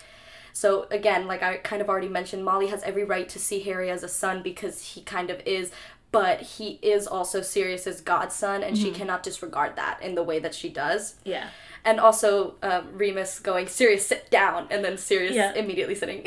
[0.51, 3.89] So again, like I kind of already mentioned, Molly has every right to see Harry
[3.89, 5.71] as a son because he kind of is,
[6.11, 10.53] but he is also Sirius's godson, and she cannot disregard that in the way that
[10.53, 11.15] she does.
[11.23, 11.47] Yeah.
[11.83, 15.53] And also, um, Remus going, Sirius, sit down, and then Sirius Yeah.
[15.53, 16.23] immediately sitting.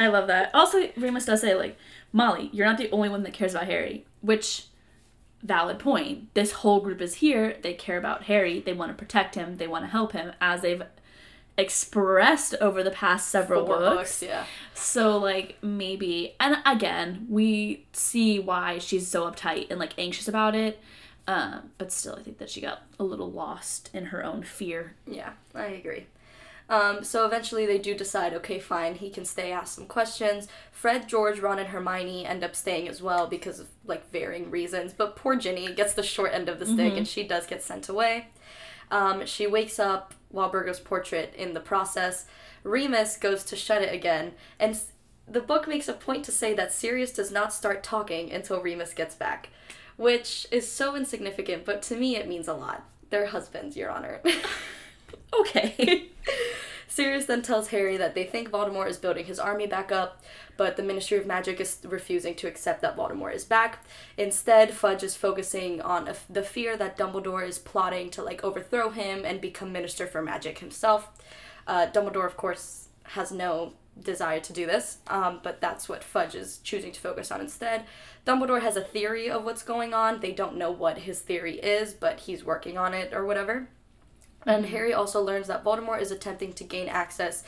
[0.00, 0.50] I love that.
[0.52, 1.78] Also, Remus does say, like,
[2.12, 4.66] Molly, you're not the only one that cares about Harry, which,
[5.42, 6.32] valid point.
[6.34, 7.56] This whole group is here.
[7.62, 8.60] They care about Harry.
[8.60, 9.56] They want to protect him.
[9.56, 10.82] They want to help him, as they've
[11.58, 14.22] expressed over the past several Four books.
[14.22, 14.44] yeah.
[14.74, 20.54] So like maybe and again, we see why she's so uptight and like anxious about
[20.54, 20.80] it.
[21.26, 24.94] Um, but still I think that she got a little lost in her own fear.
[25.06, 26.06] Yeah, I agree.
[26.70, 30.46] Um, so eventually they do decide, okay, fine, he can stay, ask some questions.
[30.70, 34.92] Fred, George, Ron, and Hermione end up staying as well because of like varying reasons.
[34.92, 37.88] But poor Ginny gets the short end of the stick and she does get sent
[37.88, 38.28] away.
[38.90, 42.26] Um, she wakes up Walburga's portrait in the process.
[42.62, 44.78] Remus goes to shut it again, and
[45.26, 48.92] the book makes a point to say that Sirius does not start talking until Remus
[48.92, 49.48] gets back,
[49.96, 52.84] which is so insignificant, but to me it means a lot.
[53.10, 54.20] They're husbands, Your Honor.
[55.32, 56.08] Okay.
[56.90, 60.22] Sirius then tells Harry that they think Voldemort is building his army back up,
[60.56, 63.84] but the Ministry of Magic is refusing to accept that Voldemort is back.
[64.18, 69.24] Instead, Fudge is focusing on the fear that Dumbledore is plotting to like overthrow him
[69.24, 71.08] and become Minister for Magic himself.
[71.64, 76.34] Uh, Dumbledore, of course, has no desire to do this, um, but that's what Fudge
[76.34, 77.84] is choosing to focus on instead.
[78.26, 80.20] Dumbledore has a theory of what's going on.
[80.20, 83.68] They don't know what his theory is, but he's working on it or whatever.
[84.46, 87.44] And Harry also learns that Voldemort is attempting to gain access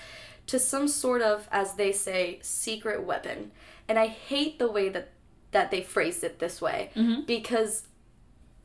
[0.47, 3.53] to some sort of, as they say, secret weapon.
[3.89, 5.11] And I hate the way that
[5.53, 6.91] that they phrased it this way
[7.27, 7.87] because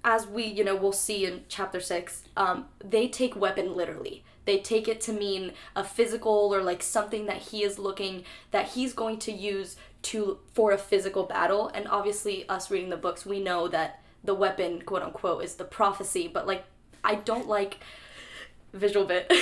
[0.05, 4.23] as we you know we'll see in chapter six um, they take weapon literally.
[4.45, 8.69] They take it to mean a physical or like something that he is looking that
[8.69, 11.69] he's going to use to for a physical battle.
[11.73, 15.65] And obviously us reading the books we know that the weapon quote unquote is the
[15.65, 16.29] prophecy.
[16.33, 16.63] But like
[17.03, 17.79] i don't like
[18.77, 19.31] visual bit.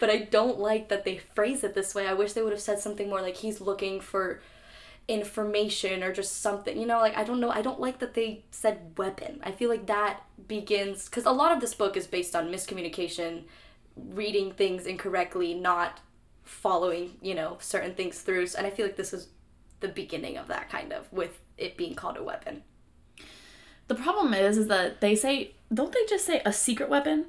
[0.00, 2.08] But i don't like that they phrase it this way.
[2.08, 4.40] I wish they would have said something more like he's looking for
[5.06, 7.50] information or just something you know like i don't know.
[7.50, 9.40] I don't like that they said weapon.
[9.42, 13.44] I feel like that begins because a lot of this book is based on miscommunication
[13.96, 16.00] reading things incorrectly not
[16.44, 18.46] following you know certain things through.
[18.56, 19.28] And i feel like this is
[19.80, 22.62] the beginning of that kind of with it being called a weapon.
[23.88, 27.26] The problem is is that they say don't they just say a secret weapon?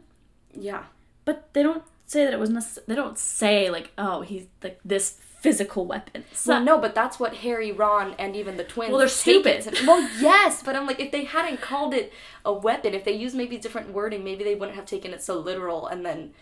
[0.53, 0.83] yeah
[1.25, 4.79] But they don't say that it was necess- they don't say like oh he's like
[4.83, 6.23] this physical weapon.
[6.33, 8.91] So, well, no, but that's what Harry, Ron, and even the twins.
[8.91, 9.65] Well, they're stupid.
[9.87, 12.13] well, yes, but I'm like, if they hadn't called it
[12.45, 15.39] a weapon, if they used maybe different wording, maybe they wouldn't have taken it so
[15.39, 16.33] literal, and then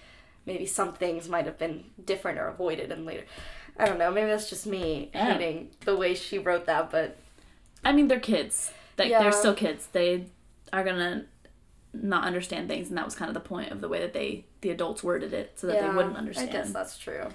[0.46, 3.24] maybe some things might have been different or avoided and later.
[3.78, 4.12] I don't know.
[4.12, 5.32] Maybe that's just me Yeah.
[5.34, 7.16] hating the way she wrote that, but
[7.86, 8.74] I mean they're kids.
[8.98, 9.24] Like Yeah.
[9.24, 9.88] they're still kids.
[9.94, 10.26] They
[10.74, 11.24] are gonna
[11.94, 14.46] not understand things and that was kind of the point of the way that they
[14.62, 16.50] the adults worded it so that they wouldn't understand.
[16.50, 17.30] I guess that's true.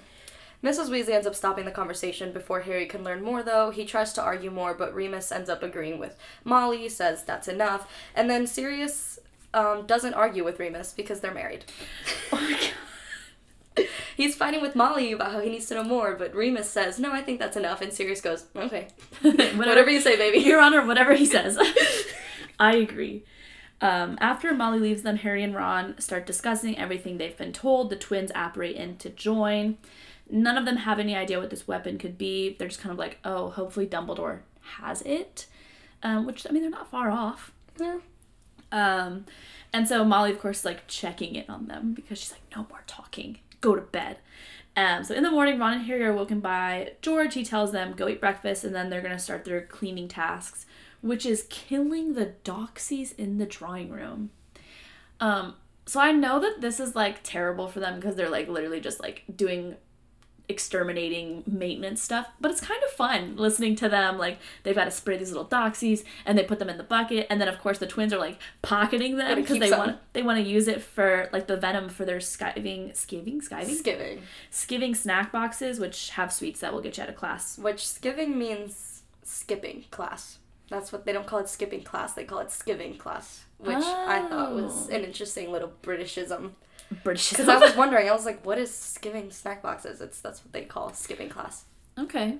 [0.63, 0.89] Mrs.
[0.89, 3.69] Weasley ends up stopping the conversation before Harry can learn more, though.
[3.69, 7.87] He tries to argue more, but Remus ends up agreeing with Molly, says that's enough.
[8.15, 9.19] And then Sirius
[9.53, 11.65] um, doesn't argue with Remus because they're married.
[12.31, 13.87] Oh my god.
[14.17, 17.11] He's fighting with Molly about how he needs to know more, but Remus says, no,
[17.11, 17.81] I think that's enough.
[17.81, 18.87] And Sirius goes, okay.
[19.21, 20.39] Whatever you say, baby.
[20.39, 21.59] Your Honor, whatever he says.
[22.59, 23.25] I agree.
[23.81, 27.89] Um, after Molly leaves them, Harry and Ron start discussing everything they've been told.
[27.89, 29.77] The twins apparate in to join.
[30.29, 32.55] None of them have any idea what this weapon could be.
[32.57, 34.39] They're just kind of like, oh, hopefully Dumbledore
[34.77, 35.45] has it.
[36.01, 37.51] Um, which, I mean, they're not far off.
[37.79, 37.99] Yeah.
[38.71, 39.25] Um,
[39.71, 42.65] and so Molly, of course, is like checking in on them because she's like, no
[42.69, 44.17] more talking, go to bed.
[44.77, 47.33] Um, so in the morning, Ron and Harry are woken by George.
[47.33, 50.65] He tells them go eat breakfast, and then they're gonna start their cleaning tasks,
[51.05, 54.31] which is killing the doxies in the drawing room.
[55.19, 55.53] Um,
[55.85, 58.99] so I know that this is like terrible for them because they're like literally just
[58.99, 59.75] like doing
[60.47, 64.91] exterminating maintenance stuff but it's kind of fun listening to them like they've got to
[64.91, 67.79] spray these little doxies and they put them in the bucket and then of course
[67.79, 71.29] the twins are like pocketing them because they want they want to use it for
[71.33, 74.19] like the venom for their skiving skiving skiving Skiving.
[74.51, 78.35] skiving snack boxes which have sweets that will get you out of class Which skiving
[78.35, 80.37] means skipping class.
[80.69, 83.45] That's what they don't call it skipping class, they call it skiving class.
[83.59, 84.95] Which I thought was Oh.
[84.95, 86.51] an interesting little Britishism.
[87.03, 90.01] british Because I was wondering, I was like, what is skiving snack boxes?
[90.01, 91.65] It's that's what they call skipping class.
[91.97, 92.37] okay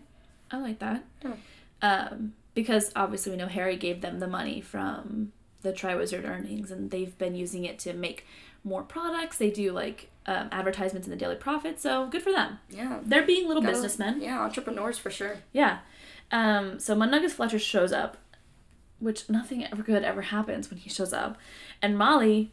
[0.51, 1.33] i like that Yeah.
[1.81, 5.31] um because obviously we know harry gave them the money from
[5.63, 8.25] the triwizard earnings and they've been using it to make
[8.63, 12.59] more products they do like um, advertisements in the daily prophet so good for them
[12.69, 12.99] Yeah.
[13.03, 15.37] they're being little Gotta- businessmen Yeah, entrepreneurs for sure.
[15.53, 15.79] Yeah.
[16.31, 18.17] Um, so Mundungus Fletcher shows up,
[18.99, 21.37] which nothing ever good ever happens when he shows up.
[21.81, 22.51] And Molly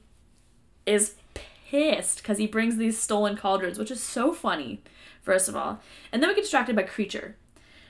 [0.86, 4.82] is pissed because he brings these stolen cauldrons, which is so funny,
[5.22, 5.80] first of all.
[6.12, 7.34] And then we get distracted by Kreacher.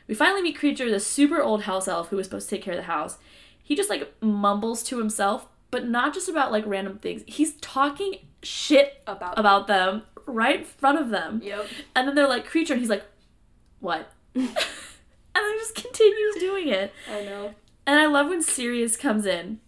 [0.06, 2.74] We finally meet Kreacher, the super old house elf who was supposed to take care
[2.74, 3.18] of the house.
[3.62, 7.22] He just like mumbles to himself, but not just about like random things.
[7.26, 11.40] He's talking shit About about them right in front of them.
[11.42, 11.66] Yep.
[11.94, 13.04] And then they're like, Kreacher, and he's like,
[13.80, 14.12] what?
[15.34, 16.92] and then just continues doing it.
[17.10, 17.54] I know.
[17.86, 19.58] And I love when Sirius comes in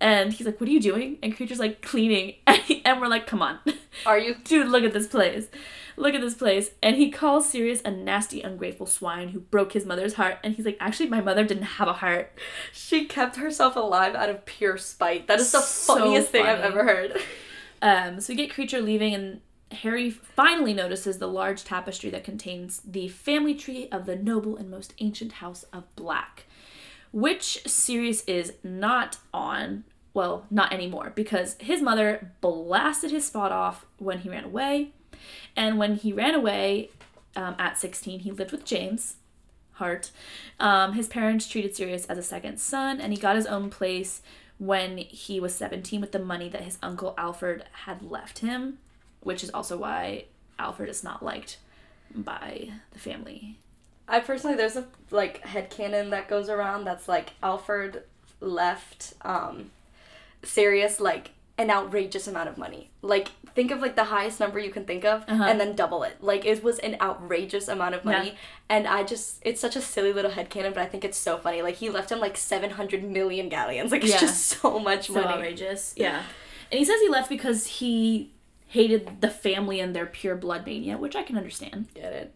[0.00, 1.18] and he's like, what are you doing?
[1.22, 2.34] And Kreacher's like, cleaning.
[2.46, 3.58] And, he- and we're like, come on.
[4.06, 4.34] Are you?
[4.44, 5.48] Dude, look at this place.
[5.96, 6.70] Look at this place.
[6.82, 10.38] And he calls Sirius a nasty, ungrateful swine who broke his mother's heart.
[10.42, 12.32] And he's like, actually, my mother didn't have a heart.
[12.72, 15.26] She kept herself alive out of pure spite.
[15.28, 17.18] That is the So funniest thing I've ever heard.
[17.82, 19.40] Um, so we get Kreacher leaving, and
[19.72, 24.70] Harry finally notices the large tapestry that contains the family tree of the noble and
[24.70, 26.44] most ancient house of Black,
[27.12, 29.84] which Sirius is not on.
[30.14, 34.92] Well, not anymore, because his mother blasted his spot off when he ran away.
[35.56, 36.90] And when he ran away
[37.34, 39.16] um, at 16, he lived with James
[39.72, 40.10] Hart.
[40.60, 44.20] Um, his parents treated Sirius as a second son, and he got his own place
[44.58, 48.78] when he was 17 with the money that his uncle Alphard had left him,
[49.22, 50.24] which is also why
[50.58, 51.58] Alphard is not liked
[52.14, 53.56] by the family.
[54.08, 58.02] I personally, there's a like head headcanon that goes around that's like Alphard
[58.40, 59.70] left um,
[60.42, 62.90] Sirius like an outrageous amount of money.
[63.02, 65.44] Like think of like the highest number you can think of Uh-huh.
[65.44, 66.22] and then double it.
[66.22, 68.28] Like it was an outrageous amount of money.
[68.30, 68.34] Yeah.
[68.70, 71.62] And I just it's such a silly little headcanon, but I think it's so funny.
[71.62, 73.92] Like he left him like seven hundred million galleons.
[73.92, 74.20] Like it's Yeah.
[74.20, 75.26] just so much So money.
[75.26, 75.94] outrageous.
[75.96, 76.22] Yeah.
[76.70, 78.32] And he says he left because he
[78.72, 81.88] hated the family and their pure blood mania, which I can understand.
[81.94, 82.34] Get it.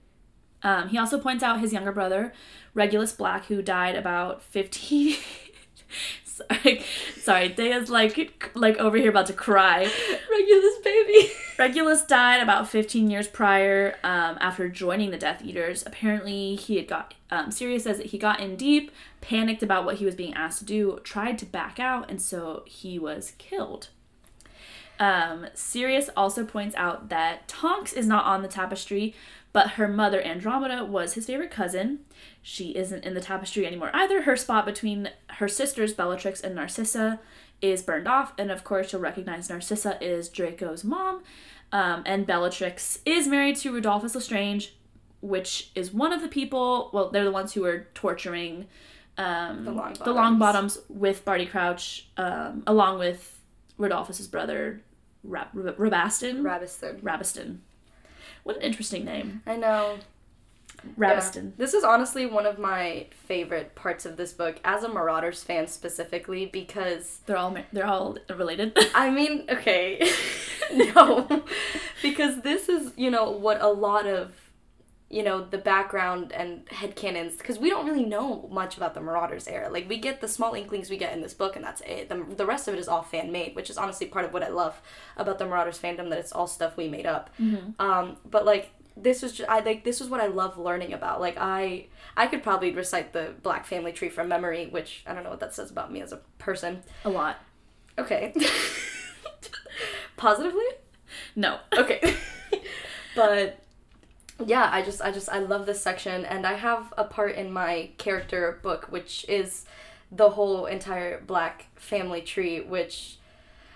[0.63, 2.35] Um, he also points out his younger brother,
[2.75, 5.17] Regulus Black, who died about 15.
[6.25, 6.83] sorry,
[7.17, 9.91] sorry, Daya's like like over here about to cry.
[10.31, 11.33] Regulus baby.
[11.59, 15.85] Regulus died about 15 years prior um, after joining the Death Eaters.
[15.87, 17.15] Apparently, he had got.
[17.31, 18.91] Um, Sirius says that he got in deep,
[19.23, 22.63] panicked about what he was being asked to do, tried to back out, and so
[22.67, 23.89] he was killed.
[24.99, 29.15] Um, Sirius also points out that Tonks is not on the tapestry,
[29.53, 32.01] but her mother Andromeda was his favorite cousin.
[32.43, 34.23] She isn't in the tapestry anymore either.
[34.23, 37.21] Her spot between her sisters Bellatrix and Narcissa
[37.63, 41.23] is burned off, and of course you'll recognize Narcissa is Draco's mom,
[41.73, 44.75] um, and Bellatrix is married to Rodolphus Lestrange,
[45.21, 46.91] which is one of the people.
[46.93, 48.67] Well, they're the ones who were torturing
[49.17, 50.39] um, The Longbottoms.
[50.39, 53.36] Longbottoms with Barty Crouch, um, along with
[53.79, 54.83] Rodolphus's brother
[55.25, 56.43] Rab- Rab- Rabastan.
[56.43, 57.01] Rabiston.
[57.01, 57.59] Rabiston.
[58.45, 59.43] What an interesting name.
[59.47, 59.99] I know.
[60.99, 61.45] Rabiston.
[61.45, 61.51] Yeah.
[61.57, 65.67] This is honestly one of my favorite parts of this book as a Marauders fan
[65.67, 68.77] specifically because They're all they're all related.
[68.95, 70.09] I mean, okay.
[70.73, 71.45] no.
[72.03, 74.33] because this is, you know, what a lot of
[75.09, 79.47] you know, the background and headcanons because we don't really know much about the Marauders
[79.47, 79.69] era.
[79.71, 82.09] Like we get the small inklings we get in this book and that's it.
[82.09, 84.43] The, the rest of it is all fan made, which is honestly part of what
[84.43, 84.81] I love
[85.17, 87.31] about the Marauders fandom that it's all stuff we made up.
[87.79, 91.21] Um, but like this was just, I like this was what I love learning about.
[91.21, 91.87] Like I
[92.17, 95.41] I could probably recite the Black Family Tree from memory, which I don't know what
[95.41, 96.83] that says about me as a person.
[97.05, 97.39] a lot.
[97.99, 98.35] Okay.
[100.17, 100.65] Positively?
[101.37, 101.59] No.
[101.77, 102.17] Okay.
[103.15, 103.61] but
[104.45, 107.53] yeah, I just I just I love this section and I have a part in
[107.53, 109.65] my character book which is
[110.13, 113.19] the whole entire black family tree which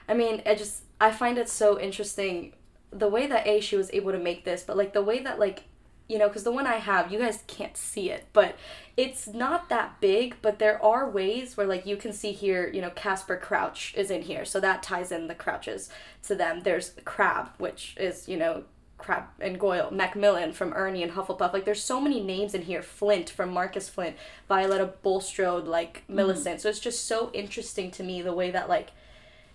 [0.08, 2.52] I mean, I just I find it so interesting
[2.90, 5.38] the way that A she was able to make this, but like the way that
[5.38, 5.64] like
[6.10, 8.56] you know, because the one I have, you guys can't see it, but
[8.96, 10.34] it's not that big.
[10.42, 14.10] But there are ways where, like, you can see here, you know, Caspar Crouch is
[14.10, 15.88] in here, so that ties in the crouches
[16.24, 16.62] to them.
[16.62, 18.64] There's Crabbe, which is, you know,
[19.02, 21.52] Crabbe and Goyle, Macmillan from Ernie and Hufflepuff.
[21.52, 22.82] Like, there's so many names in here.
[22.82, 24.16] Flint from Marcus Flint,
[24.48, 26.60] Violetta Bulstrode, like Millicent.
[26.60, 28.90] So it's just so interesting to me the way that, like,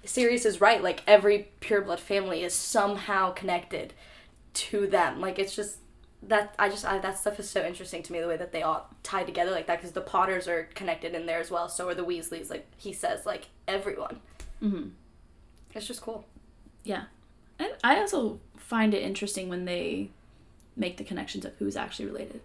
[0.04, 0.84] Sirius is right.
[0.84, 3.94] Like, every pureblood family is somehow connected
[4.54, 5.22] to them.
[5.22, 5.78] Like, it's just
[6.28, 8.64] that I just I, that stuff is so interesting to me the way that they
[8.64, 11.70] all tie together like that because the Potters are connected in there as well.
[11.70, 12.50] So are the Weasleys.
[12.50, 14.20] Like he says, like everyone.
[14.60, 14.88] hmm
[15.74, 16.26] It's just cool.
[16.84, 17.04] Yeah.
[17.60, 20.10] And I also find it interesting when they
[20.76, 22.42] make the connections of who's actually related.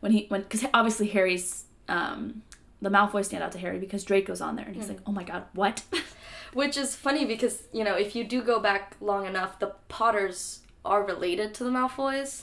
[0.00, 2.42] When he when because obviously Harry's um
[2.80, 5.22] the Malfoy stand out to Harry because Draco's on there and he's like, oh my
[5.22, 5.82] god, what?
[6.52, 10.60] Which is funny because you know if you do go back long enough, the Potters
[10.84, 12.42] are related to the Malfoys.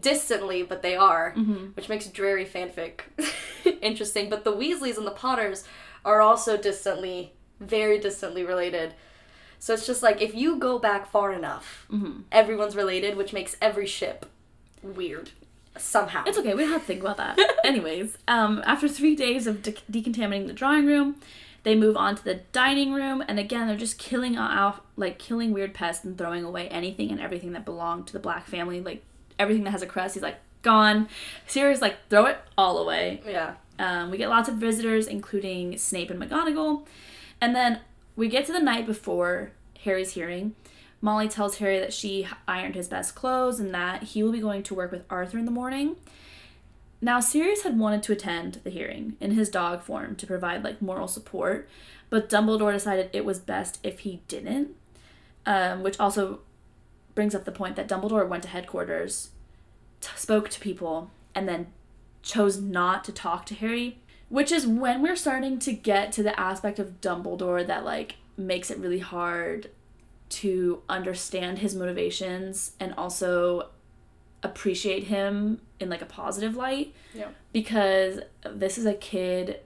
[0.00, 1.74] Distantly, but they are, Mhm.
[1.74, 3.00] which makes Drarry fanfic
[3.82, 4.30] interesting.
[4.30, 5.64] But the Weasleys and the Potters
[6.04, 8.94] are also distantly, very distantly related.
[9.64, 13.56] So it's just like if you go back far enough, hmm everyone's related, which makes
[13.60, 14.26] every ship
[14.82, 15.30] weird
[15.78, 16.24] somehow.
[16.26, 16.52] It's okay.
[16.54, 17.38] We don't have to think about that.
[17.64, 21.14] Anyways, um, after three days of de- decontaminating the drawing room,
[21.62, 25.52] They move on to the dining room, and again, they're just killing out, like killing
[25.52, 29.00] weird pests and throwing away anything and everything that belonged to the Black family, like
[29.38, 30.14] everything that has a crest.
[30.14, 31.08] He's like gone.
[31.46, 33.20] Sirius like throw it all away.
[33.24, 33.54] Yeah.
[33.78, 36.84] Um, we get lots of visitors, including Snape and McGonagall,
[37.40, 37.78] and then
[38.16, 39.52] we get to the night before
[39.84, 40.54] Harry's hearing.
[41.00, 44.62] Molly tells Harry that she ironed his best clothes and that he will be going
[44.62, 45.96] to work with Arthur in the morning.
[47.00, 50.80] Now, Sirius had wanted to attend the hearing in his dog form to provide like
[50.80, 51.68] moral support,
[52.10, 54.76] but Dumbledore decided it was best if he didn't.
[55.44, 56.38] Um, which also
[57.16, 59.30] brings up the point that Dumbledore went to headquarters,
[60.00, 61.66] t- spoke to people, and then
[62.22, 63.98] chose not to talk to Harry,
[64.32, 68.70] which is when we're starting to get to the aspect of Dumbledore that like makes
[68.70, 69.68] it really hard
[70.30, 73.68] to understand his motivations and also
[74.42, 77.28] appreciate him in like a positive light Yeah.
[77.52, 79.60] because this is a kid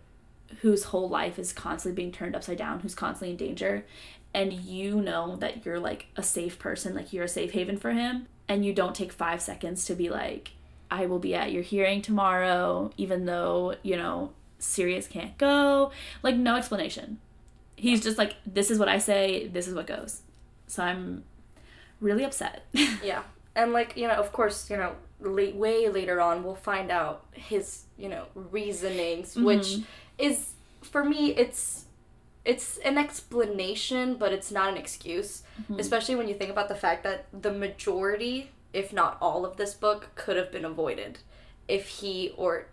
[0.62, 3.86] whose whole life is constantly being turned upside down who's constantly in danger
[4.34, 7.92] and you know that you're like a safe person like you're a safe haven for
[7.92, 10.50] him and you don't take 5 seconds to be like
[10.90, 15.90] I will be at your hearing tomorrow even though you know Sirius can't go.
[16.22, 17.18] Like no explanation.
[17.76, 20.22] He's just like this is what I say this is what goes.
[20.66, 21.24] So I'm
[22.00, 22.64] really upset.
[23.02, 23.22] Yeah.
[23.54, 27.24] And like, you know, of course, you know, late, way later on we'll find out
[27.32, 29.44] his, you know, reasonings, mm-hmm.
[29.44, 29.78] which
[30.18, 30.52] is
[30.82, 31.86] for me it's
[32.44, 35.42] it's an explanation, but it's not an excuse.
[35.62, 35.80] Mm-hmm.
[35.80, 39.74] Especially when you think about the fact that the majority, if not all of this
[39.74, 41.18] book could have been avoided
[41.68, 42.66] if he or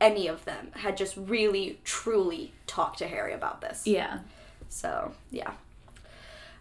[0.00, 3.86] any of them had just really truly talked to Harry about this.
[3.86, 4.20] yeah
[4.68, 5.52] So, yeah.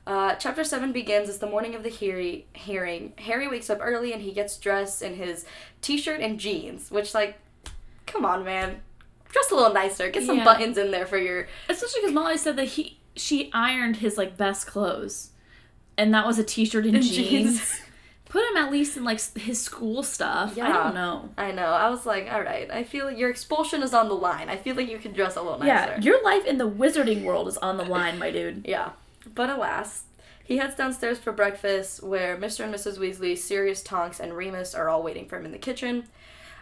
[0.06, 3.12] Uh, chapter 7 begins as the morning of the heari- hearing.
[3.18, 5.46] Harry wakes up early and he gets dressed in his
[5.82, 7.38] t shirt and jeans, which, like,
[8.06, 8.80] come on, man.
[9.30, 10.10] Dress a little nicer.
[10.10, 10.46] Get some Yeah.
[10.46, 11.48] buttons in there for your.
[11.68, 15.32] Especially because Molly said that he she ironed his like best clothes,
[15.98, 17.58] and that was a t-shirt and, And jeans.
[17.60, 17.82] jeans.
[18.30, 20.54] Put him at least in like his school stuff.
[20.58, 21.30] Yeah, I don't know.
[21.38, 21.68] I know.
[21.68, 24.50] I was like, alright, I feel like your expulsion is on the line.
[24.50, 25.94] I feel like you can dress a little nicer.
[25.94, 28.66] Yeah, your life in the wizarding world is on the line, my dude.
[28.68, 28.92] Yeah.
[29.34, 30.04] But alas,
[30.44, 32.64] he heads downstairs for breakfast where Mr.
[32.64, 32.98] and Mrs.
[32.98, 36.06] Weasley, Sirius Tonks, and Remus are all waiting for him in the kitchen.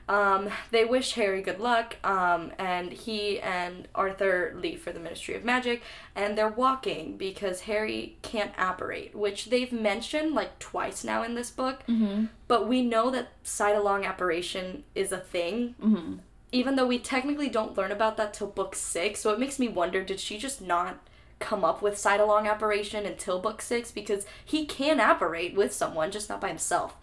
[0.08, 5.34] Um, they wish Harry good luck, um, and he and Arthur leave for the Ministry
[5.34, 5.82] of Magic,
[6.16, 11.49] and they're walking because Harry can't apparate, which they've mentioned like twice now in this
[11.49, 12.26] book, Mm-hmm.
[12.47, 16.18] but we know that side along apparition is a thing, Mm-hmm.
[16.51, 19.22] even though we technically don't learn about that till book six.
[19.22, 20.99] So it makes me wonder did she just not
[21.39, 23.91] come up with side along apparition until book six?
[23.91, 26.95] Because he can apparate with someone, just not by himself.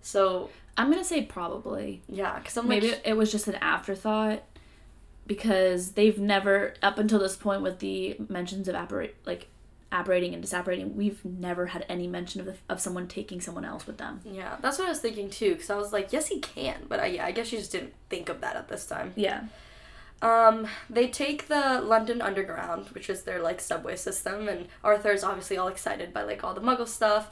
[0.00, 2.02] So I'm gonna say probably.
[2.08, 4.42] yeah, because I'm Maybe like, it was just an afterthought
[5.26, 9.48] because they've never up until this point with the mentions of apparate like
[9.92, 13.86] apparating and disapparating, we've never had any mention of the, of someone taking someone else
[13.86, 14.20] with them.
[14.24, 15.52] yeah, that's what I was thinking too.
[15.54, 17.94] Because I was like, yes, he can, but I, yeah, I guess you just didn't
[18.10, 19.12] think of that at this time.
[19.16, 19.44] Yeah.
[20.22, 25.56] Um, they take the London Underground, which is their like subway system, and Arthur's obviously
[25.56, 27.30] all excited by like all the Muggle stuff.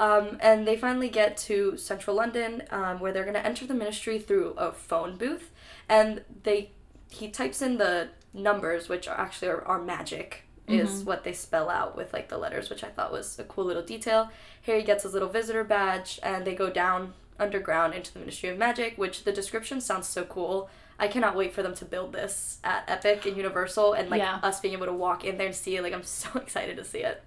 [0.00, 4.18] Um, and they finally get to central London, um, where they're gonna enter the Ministry
[4.18, 5.50] through a phone booth,
[5.88, 6.70] and they
[7.10, 11.68] he types in the numbers, which are actually are, are magic, is what they spell
[11.68, 14.30] out with like the letters, which I thought was a cool little detail.
[14.62, 18.56] Harry gets his little visitor badge, and they go down underground into the Ministry of
[18.58, 20.70] Magic, which the description sounds so cool.
[20.98, 24.38] I cannot wait for them to build this at Epic and Universal and like Yeah.
[24.42, 25.82] us being able to walk in there and see it.
[25.82, 27.22] Like I'm so excited to see it.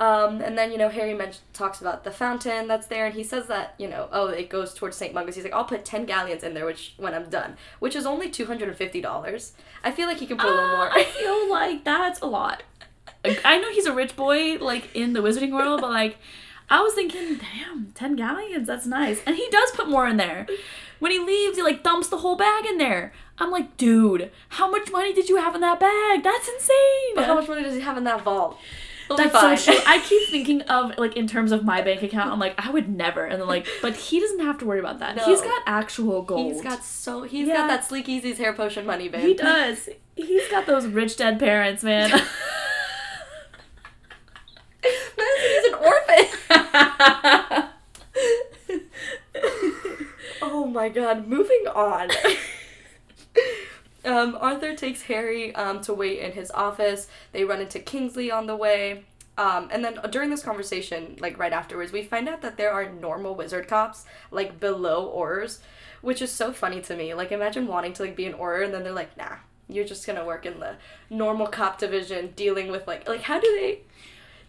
[0.00, 3.22] Um, and then you know Harry men- talks about the fountain that's there, and he
[3.22, 5.34] says that you know oh it goes towards Saint Mungo's.
[5.36, 8.30] He's like I'll put ten galleons in there, which when I'm done, which is only
[8.30, 9.52] two hundred and fifty dollars.
[9.84, 10.90] I feel like he can put a little Ah, more.
[10.90, 12.62] I feel like that's a lot.
[13.44, 16.16] I know he's a rich boy, like in the wizarding world, but like,
[16.70, 19.20] I was thinking, damn, ten galleons, that's nice.
[19.26, 20.46] And he does put more in there.
[21.00, 23.12] When he leaves, he like dumps the whole bag in there.
[23.38, 26.22] I'm like, dude, how much money did you have in that bag?
[26.22, 27.14] That's insane.
[27.14, 28.58] But how much money does he have in that vault?
[29.16, 29.32] That's
[29.64, 29.80] so true.
[29.86, 32.30] I keep thinking of like in terms of my bank account.
[32.32, 33.24] I'm like, I would never.
[33.24, 35.16] And then like, but he doesn't have to worry about that.
[35.16, 35.24] No.
[35.24, 36.52] He's got actual gold.
[36.52, 37.54] He's got so he's Yeah.
[37.56, 39.22] got that Sleekeazy's hair potion money, babe.
[39.22, 39.88] He does.
[40.16, 42.10] He's got those rich dead parents, man.
[44.82, 46.26] he's an orphan.
[50.42, 52.10] oh my god, moving on.
[54.04, 57.08] Um, Arthur takes Harry um, to wait in his office.
[57.32, 59.04] They run into Kingsley on the way.
[59.38, 62.90] Um, and then during this conversation, like right afterwards, we find out that there are
[62.90, 65.60] normal wizard cops, like below Aurors,
[66.02, 67.14] which is so funny to me.
[67.14, 69.36] Like imagine wanting to like be an Auror and then they're like, nah,
[69.68, 70.74] you're just gonna work in the
[71.08, 73.80] normal cop division, dealing with like like how do they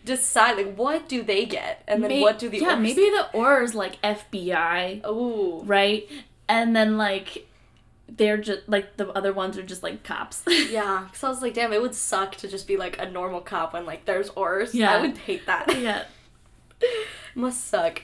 [0.03, 3.03] decide like what do they get and then May- what do the yeah Aurors maybe
[3.03, 6.09] the Aurors like FBI Oh, right
[6.49, 7.47] and then like
[8.17, 11.05] they're just like the other ones are just like cops yeah.
[11.05, 13.73] Because I was like, damn, it would suck to just be like a normal cop
[13.73, 14.73] when like there's Aurors.
[14.73, 14.91] Yeah.
[14.91, 15.77] I would hate that.
[15.79, 16.03] yeah
[17.35, 18.03] Must suck.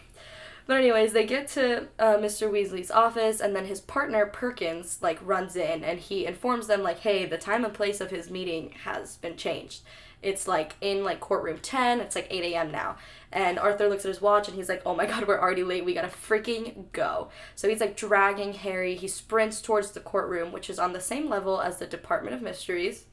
[0.66, 2.52] But anyways, they get to uh, Mr.
[2.52, 7.00] Weasley's office, and then his partner Perkins like runs in, and he informs them like,
[7.00, 9.82] "Hey, the time and place of his meeting has been changed.
[10.22, 12.00] It's like in like courtroom ten.
[12.00, 12.72] It's like eight a.m.
[12.72, 12.98] now."
[13.32, 15.86] And Arthur looks at his watch, and he's like, "Oh my God, we're already late.
[15.86, 18.96] We gotta freaking go." So he's like dragging Harry.
[18.96, 22.42] He sprints towards the courtroom, which is on the same level as the Department of
[22.42, 23.06] Mysteries.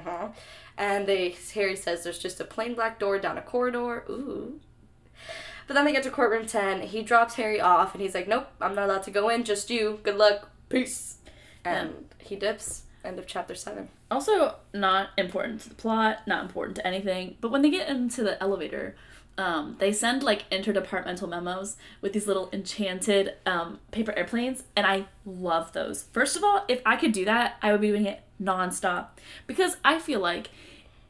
[0.76, 4.04] and they Harry says there's just a plain black door down a corridor.
[4.08, 4.60] Ooh.
[5.66, 6.82] But then they get to courtroom 10.
[6.82, 9.70] He drops Harry off and he's like, Nope, I'm not allowed to go in, just
[9.70, 10.00] you.
[10.02, 10.50] Good luck.
[10.68, 11.18] Peace.
[11.64, 12.82] And he dips.
[13.04, 13.88] End of chapter 7.
[14.10, 18.22] also not important to the plot not important to anything but when they get into
[18.22, 18.94] the elevator
[19.38, 25.06] um, they send like interdepartmental memos with these little enchanted um, paper airplanes and i
[25.24, 26.04] love those.
[26.12, 29.06] First of all if i could do that i would be doing it nonstop
[29.46, 30.50] because i feel like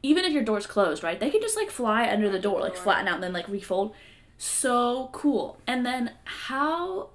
[0.01, 2.75] even if your door's closed right they can just like fly under the door like
[2.75, 3.93] flatten out and then like refold.
[4.37, 5.57] So cool.
[5.67, 7.09] And then how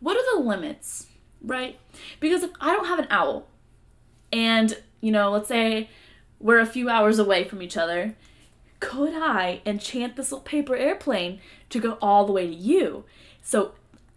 [0.00, 1.06] what are the limits
[1.42, 1.78] right?
[2.20, 3.46] Because if i don't have an owl
[4.32, 5.88] and you know let's say
[6.38, 8.14] we're a few hours away from each other
[8.80, 13.04] could i enchant this little paper airplane to go all the way to you
[13.42, 13.72] so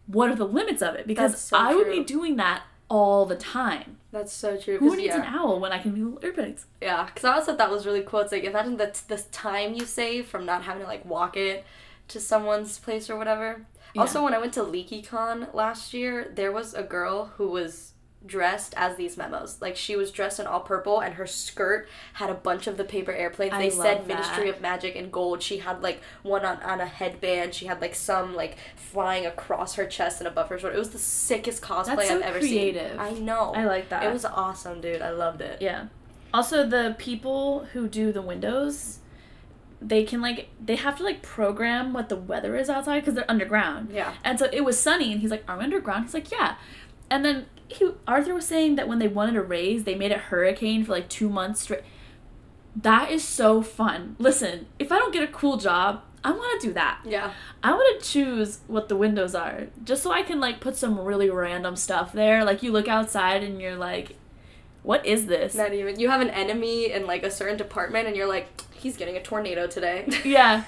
[0.08, 3.36] what are the limits of it because so i would be doing that all the
[3.36, 4.80] time That's so true.
[4.80, 5.22] Who needs yeah.
[5.22, 7.86] an owl when i can do little airplanes Yeah, because I always thought that was
[7.86, 8.22] really cool.
[8.22, 11.64] It's like, imagine the, the time you save from not having to, like, walk it
[12.08, 13.68] to someone's place or whatever.
[13.94, 14.02] Yeah.
[14.02, 17.94] Also, when I went to LeakyCon last year, there was a girl who was
[18.26, 19.58] dressed as these memos.
[19.62, 22.84] Like, she was dressed in all purple, and her skirt had a bunch of the
[22.84, 23.54] paper airplanes.
[23.54, 24.08] They said that.
[24.08, 25.42] Ministry of Magic in gold.
[25.42, 27.54] She had, like, one on, on a headband.
[27.54, 30.76] She had, like, some, like, flying across her chest and above her shoulder.
[30.76, 32.92] It was the sickest cosplay That's so I've ever creative.
[32.92, 33.00] seen.
[33.00, 33.54] I know.
[33.56, 35.02] i like that It was awesome, dude.
[35.02, 35.62] I loved it.
[35.62, 35.88] Yeah.
[36.34, 39.00] Also, the people who do the windows,
[39.82, 43.32] they can like they have to like program what the weather is outside because they're
[43.32, 43.90] underground.
[43.92, 44.14] Yeah.
[44.24, 46.56] And so it was sunny, and he's like, "Are we underground?" He's like, "Yeah."
[47.10, 50.18] And then he Arthur was saying that when they wanted a raise, they made it
[50.20, 51.82] hurricane for like two months straight.
[52.76, 54.16] That is so fun.
[54.20, 57.00] Listen, if I don't get a cool job, I want to do that.
[57.06, 57.32] Yeah.
[57.64, 61.00] I want to choose what the windows are, just so I can like put some
[61.00, 62.44] really random stuff there.
[62.44, 64.16] Like you look outside and you're like,
[64.84, 66.00] "What is this?" Not even.
[66.00, 69.22] You have an enemy in like a certain department, and you're like, he's getting a
[69.24, 70.08] tornado today.
[70.26, 70.64] yeah.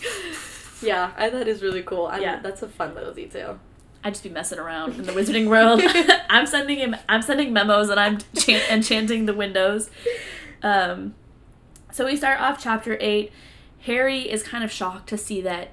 [0.82, 2.06] yeah, I, that is really cool.
[2.06, 2.40] I, Yeah.
[2.40, 3.58] that's a fun little detail.
[4.04, 5.82] I'd just be messing around in the wizarding world.
[6.30, 6.94] I'm sending him.
[7.08, 9.90] I'm sending memos and I'm chan- enchanting the windows.
[10.62, 11.14] Um,
[11.90, 13.32] so we start off chapter eight.
[13.80, 15.70] Harry is kind of shocked to see that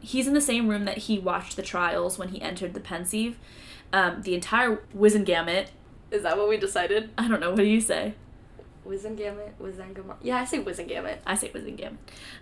[0.00, 3.38] he's in the same room that he watched the trials when he entered the pensieve.
[3.92, 5.68] Um, the entire Wizengamot.
[6.10, 7.10] Is that what we decided?
[7.18, 7.50] I don't know.
[7.50, 8.14] What do you say?
[8.86, 10.16] Wizengamot, Wizengamot.
[10.22, 11.18] Yeah, I say Wizengamot.
[11.26, 11.96] I say Wizengamot.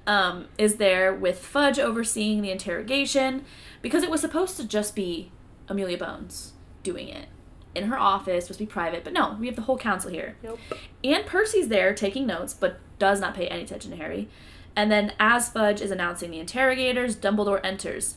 [0.06, 3.44] Um, is there with Fudge overseeing the interrogation
[3.80, 5.30] because it was supposed to just be
[5.68, 7.26] Amelia Bones doing it
[7.74, 10.36] in her office, supposed to be private, but no, we have the whole council here.
[10.42, 10.58] Nope.
[11.02, 14.28] And Percy's there taking notes, but does not pay any attention to Harry.
[14.76, 18.16] And then, as Fudge is announcing the interrogators, Dumbledore enters,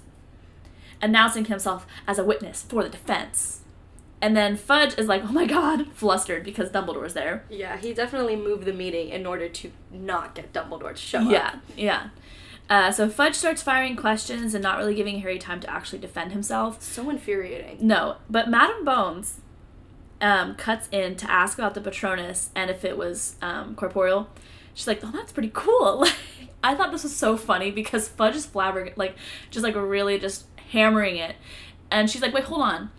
[1.01, 3.61] announcing himself as a witness for the defense.
[4.25, 7.43] And then Fudge is like, oh my god, flustered because Dumbledore's there.
[7.47, 11.47] Yeah, he definitely moved the meeting in order to not get Dumbledore to show Yeah,
[11.49, 11.55] up.
[11.77, 12.07] yeah.
[12.67, 16.31] Uh, so Fudge starts firing questions and not really giving Harry time to actually defend
[16.31, 16.81] himself.
[16.81, 17.77] So infuriating.
[17.85, 19.41] No, but Madame Bones
[20.21, 24.27] um, cuts in to ask about the Patronus and if it was um, corporeal.
[24.73, 26.03] She's like, "Oh, that's pretty cool."
[26.63, 29.15] I thought this was so funny because Fudge is flabbergasted, like
[29.51, 31.35] just like really just hammering it,
[31.91, 32.89] and she's like, "Wait, hold on,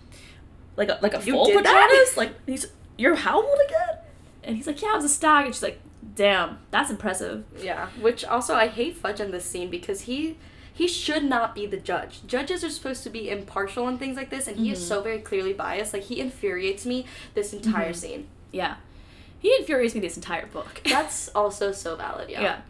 [0.77, 1.64] like a like a You full did?
[2.16, 2.66] Like he's
[2.97, 3.99] you're how old again?"
[4.43, 5.81] And he's like, "Yeah, I was a stag," and she's like,
[6.14, 10.39] "Damn, that's impressive." Yeah, which also I hate Fudge in this scene because he
[10.72, 12.20] he should not be the judge.
[12.27, 15.18] Judges are supposed to be impartial and things like this, and he is so very
[15.20, 15.93] clearly biased.
[15.93, 18.27] Like he infuriates me this entire scene.
[18.53, 18.77] Yeah,
[19.39, 20.83] he infuriates me this entire book.
[20.89, 22.29] That's also so valid.
[22.31, 22.43] Yeah.
[22.43, 22.61] Yeah.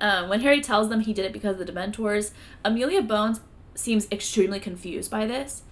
[0.00, 2.30] Um, when Harry tells them he did it because of the Dementors,
[2.64, 3.40] Amelia Bones
[3.74, 5.62] seems extremely confused by this.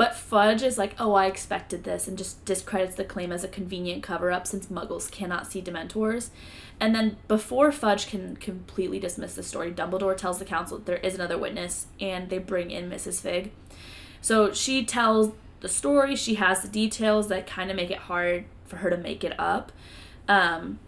[0.00, 3.48] But Fudge is like, oh, I expected this, and just discredits the claim as a
[3.48, 6.30] convenient cover up since muggles cannot see Dementors.
[6.80, 10.96] And then before Fudge can completely dismiss the story, Dumbledore tells the council that there
[10.96, 13.20] is another witness, and they bring in Mrs.
[13.20, 13.52] Figg.
[14.22, 18.46] So she tells the story, she has the details that kind of make it hard
[18.64, 19.70] for her to make it up.
[20.28, 20.78] Um,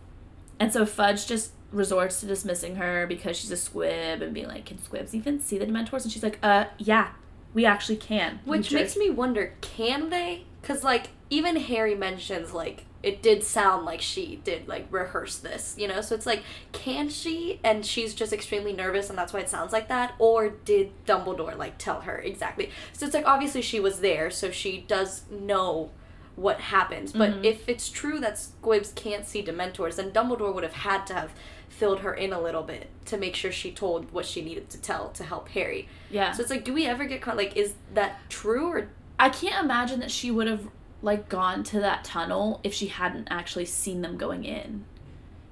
[0.58, 4.64] and so Fudge just resorts to dismissing her because she's a squib and being like,
[4.64, 7.08] "Can squibs even see the Dementors?" And she's like, "Uh, yeah,
[7.54, 10.44] we actually can." Which jerk." makes me wonder, can they?
[10.60, 15.74] Because, like, even Harry mentions, like, it did sound like she did, like, rehearse this,
[15.76, 16.00] you know?
[16.00, 17.58] So it's like, can she?
[17.64, 20.14] And she's just extremely nervous, and that's why it sounds like that?
[20.20, 22.70] Or did Dumbledore, like, tell her exactly?
[22.92, 25.90] So it's like, obviously she was there, so she does know
[26.36, 27.12] what happens.
[27.12, 27.44] But Mhm.
[27.44, 31.32] if it's true that squibs can't see Dementors, then Dumbledore would have had to have
[31.72, 34.80] filled her in a little bit to make sure she told what she needed to
[34.80, 35.88] tell to help Harry.
[36.10, 36.30] yeah.
[36.32, 37.36] So it's like, do we ever get caught?
[37.36, 40.68] Like, is that true or I can't imagine that she would have
[41.00, 44.84] like gone to that tunnel if she hadn't actually seen them going in.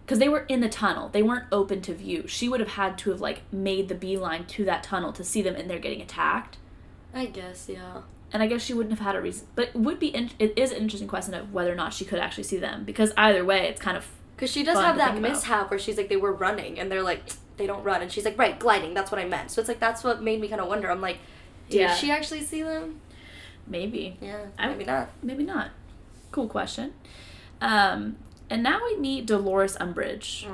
[0.06, 1.08] Cuz they were in the tunnel.
[1.08, 2.26] They weren't open to view.
[2.28, 5.42] She would have had to have like made the beeline to that tunnel to see
[5.42, 6.58] them in there getting attacked.
[7.14, 8.02] I guess, yeah.
[8.32, 9.46] And I guess she wouldn't have had a reason.
[9.56, 12.04] But it would be in- it is an interesting question of whether or not she
[12.04, 14.06] could actually see them because either way it's kind of
[14.40, 15.20] Because she does have that about.
[15.20, 17.22] mishap where she's like, they were running, and they're like,
[17.58, 18.00] they don't run.
[18.00, 19.50] And she's like, right, gliding, that's what I meant.
[19.50, 20.90] So it's like, that's what made me kind of wonder.
[20.90, 21.18] I'm like,
[21.68, 21.94] did Yeah.
[21.94, 23.00] she actually see them?
[23.66, 25.10] maybe Yeah, I- maybe not.
[25.22, 25.70] maybe not.
[26.32, 26.94] Cool question.
[27.60, 28.16] Um
[28.48, 30.46] and now we meet Dolores Umbridge.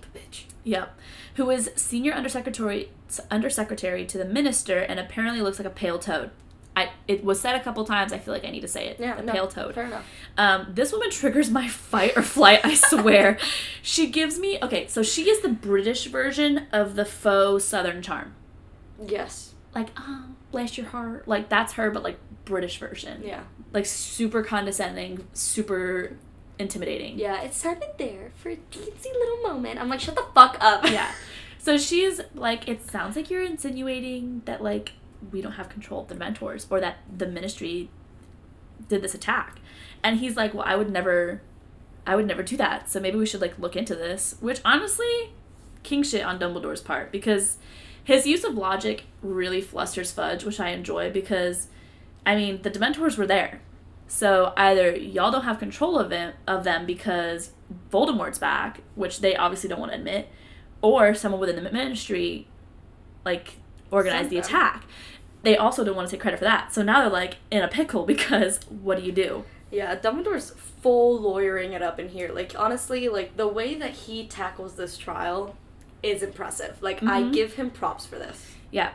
[0.00, 0.44] the bitch.
[0.64, 0.96] Yep.
[1.34, 2.90] Who is senior undersecretary
[3.30, 6.30] undersecretary to the minister and apparently looks like a pale toad.
[6.76, 8.12] I it was said a couple times.
[8.12, 9.00] I feel like I need to say it.
[9.00, 9.74] Yeah, a no, pale toad.
[9.74, 10.06] Fair enough.
[10.36, 12.60] Um, this woman triggers my fight or flight.
[12.64, 13.38] I swear.
[13.82, 14.86] she gives me okay.
[14.86, 18.34] So she is the British version of the faux Southern charm.
[19.04, 19.54] Yes.
[19.74, 21.26] Like, oh, bless your heart.
[21.26, 23.22] Like that's her, but like British version.
[23.24, 23.44] Yeah.
[23.72, 26.16] Like super condescending, super
[26.58, 27.18] intimidating.
[27.18, 29.80] Yeah, it started there for a teensy little moment.
[29.80, 30.84] I'm like, shut the fuck up.
[30.90, 31.10] yeah.
[31.58, 34.92] So she's like, it sounds like you're insinuating that like
[35.32, 37.90] we don't have control of the Dementors or that the ministry
[38.88, 39.60] did this attack.
[40.02, 41.42] And he's like, well, I would never,
[42.06, 42.90] I would never do that.
[42.90, 44.36] So maybe we should like look into this.
[44.40, 45.32] Which honestly,
[45.82, 47.58] king shit on Dumbledore's part because
[48.02, 51.68] his use of logic really flusters Fudge, which I enjoy because,
[52.24, 53.60] I mean, the Dementors were there.
[54.08, 57.50] So either y'all don't have control of them of them because
[57.90, 60.28] Voldemort's back, which they obviously don't want to admit,
[60.80, 62.46] or someone within the ministry
[63.24, 63.58] like
[63.90, 64.84] organized the attack.
[65.42, 66.72] They also don't want to take credit for that.
[66.74, 69.44] So now they're like in a pickle because what do you do?
[69.70, 72.30] Yeah, Dumbledore's full lawyering it up in here.
[72.32, 75.56] Like honestly, like the way that he tackles this trial
[76.02, 76.80] is impressive.
[76.82, 77.32] Like I Mhm.
[77.32, 78.54] give him props for this.
[78.70, 78.90] Yeah.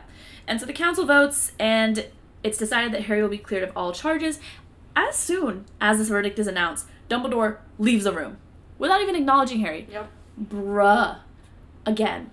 [0.46, 2.06] And so the council votes, and
[2.42, 4.40] it's decided that Harry will be cleared of all charges.
[4.96, 8.38] As soon as this verdict is announced, Dumbledore leaves the room
[8.78, 9.86] without even acknowledging Harry.
[9.90, 10.10] Yep.
[10.48, 11.18] Bruh.
[11.86, 12.30] Again,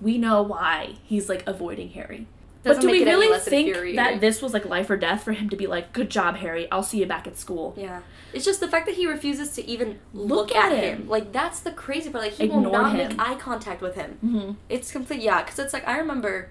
[0.00, 2.26] we know why he's like avoiding Harry.
[2.62, 5.48] Doesn't but do we really think that this was like life or death for him
[5.48, 7.72] to be like, good job, Harry, I'll see you back at school?
[7.76, 8.02] Yeah.
[8.34, 10.98] It's just the fact that he refuses to even Look look, at at, him.
[11.02, 11.08] him.
[11.08, 12.24] Like that's the crazy part.
[12.24, 13.08] Like he Ignore will not him.
[13.08, 14.18] make eye contact with him.
[14.24, 14.52] Mm-hmm.
[14.68, 15.22] It's complete.
[15.22, 16.50] Yeah, because it's like I remember,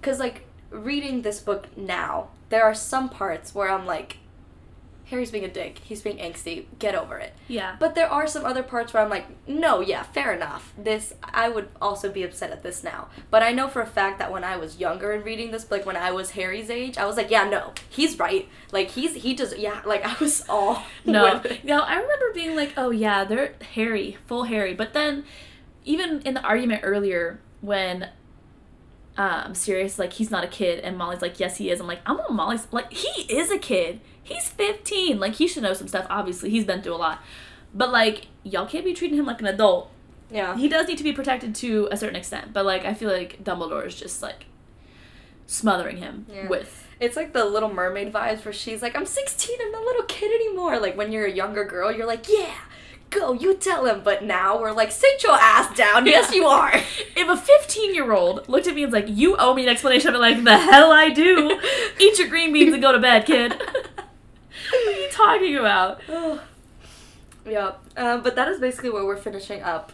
[0.00, 4.18] because like reading this book now, there are some parts where I'm like,
[5.06, 5.78] Harry's being a dick.
[5.78, 6.64] He's being angsty.
[6.78, 7.34] Get over it.
[7.46, 7.76] Yeah.
[7.78, 10.72] But there are some other parts where I'm like, no, yeah, fair enough.
[10.78, 13.08] This I would also be upset at this now.
[13.30, 15.84] But I know for a fact that when I was younger and reading this, like
[15.84, 18.48] when I was Harry's age, I was like, yeah, no, he's right.
[18.72, 19.82] Like he's he does yeah.
[19.86, 24.44] Like I was all No, no, I remember being like, oh yeah, they're Harry, full
[24.44, 24.74] Harry.
[24.74, 25.24] But then,
[25.84, 28.08] even in the argument earlier, when
[29.16, 29.98] um Sirius.
[29.98, 31.80] like he's not a kid, and Molly's like, yes he is.
[31.80, 34.00] I'm like, I'm on Molly's like he is a kid.
[34.22, 35.20] He's 15.
[35.20, 36.06] Like he should know some stuff.
[36.10, 37.22] Obviously, he's been through a lot.
[37.74, 39.90] But like, y'all can't be treating him like an adult.
[40.30, 40.56] Yeah.
[40.56, 42.52] He does need to be protected to a certain extent.
[42.52, 44.46] But like, I feel like Dumbledore is just like
[45.46, 46.48] smothering him Yeah.
[46.48, 46.86] with.
[47.00, 50.04] It's like the Little Mermaid vibes where she's like, I'm 16, I'm not a little
[50.04, 50.78] kid anymore.
[50.80, 52.54] Like when you're a younger girl, you're like, yeah,
[53.14, 54.02] go, you tell him.
[54.04, 56.06] But now we're like, sit your ass down.
[56.06, 56.72] Yes, you are.
[57.16, 59.68] If a 15 year old looked at me and was like, You owe me an
[59.68, 61.60] explanation, I'd be like, The hell I do.
[62.00, 63.52] Eat your green beans and go to bed, kid.
[64.70, 66.00] what are you talking about?
[67.46, 67.72] yeah.
[67.96, 69.92] Um, but that is basically where we're finishing up.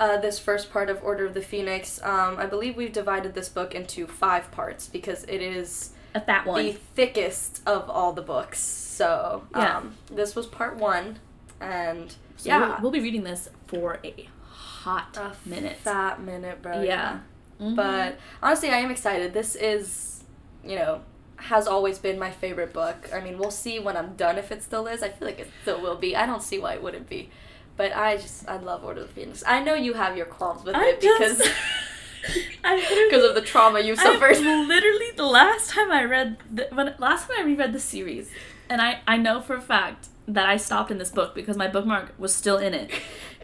[0.00, 2.00] Uh, this first part of Order of the Phoenix.
[2.02, 6.46] Um, I believe we've divided this book into five parts because it is A fat
[6.46, 6.64] one.
[6.64, 8.58] the thickest of all the books.
[8.58, 9.76] So Yeah.
[9.78, 11.20] um, this was part one,
[11.60, 12.12] and
[12.44, 15.76] So yeah, We'll, we'll be reading this for a hot a minute.
[15.78, 16.82] fat minute, bro.
[16.82, 17.20] yeah.
[17.60, 17.74] Mhm.
[17.76, 19.32] But honestly, I am excited.
[19.32, 20.24] This is,
[20.64, 21.00] you know,
[21.36, 23.08] has always been my favorite book.
[23.14, 25.02] I mean, we'll see when I'm done if it still is.
[25.02, 26.14] I feel like it still will be.
[26.16, 27.30] I don't see why it wouldn't be.
[27.76, 29.42] But I just, I love Order of the Phoenix.
[29.46, 31.50] I know you have your qualms with I it because just-
[32.64, 34.36] literally- because of the trauma you've suffered.
[34.36, 38.30] I, literally, the last time I read, the, when last time I reread the series,
[38.68, 41.68] and I I know for a fact that I stopped in this book because my
[41.68, 42.90] bookmark was still in it.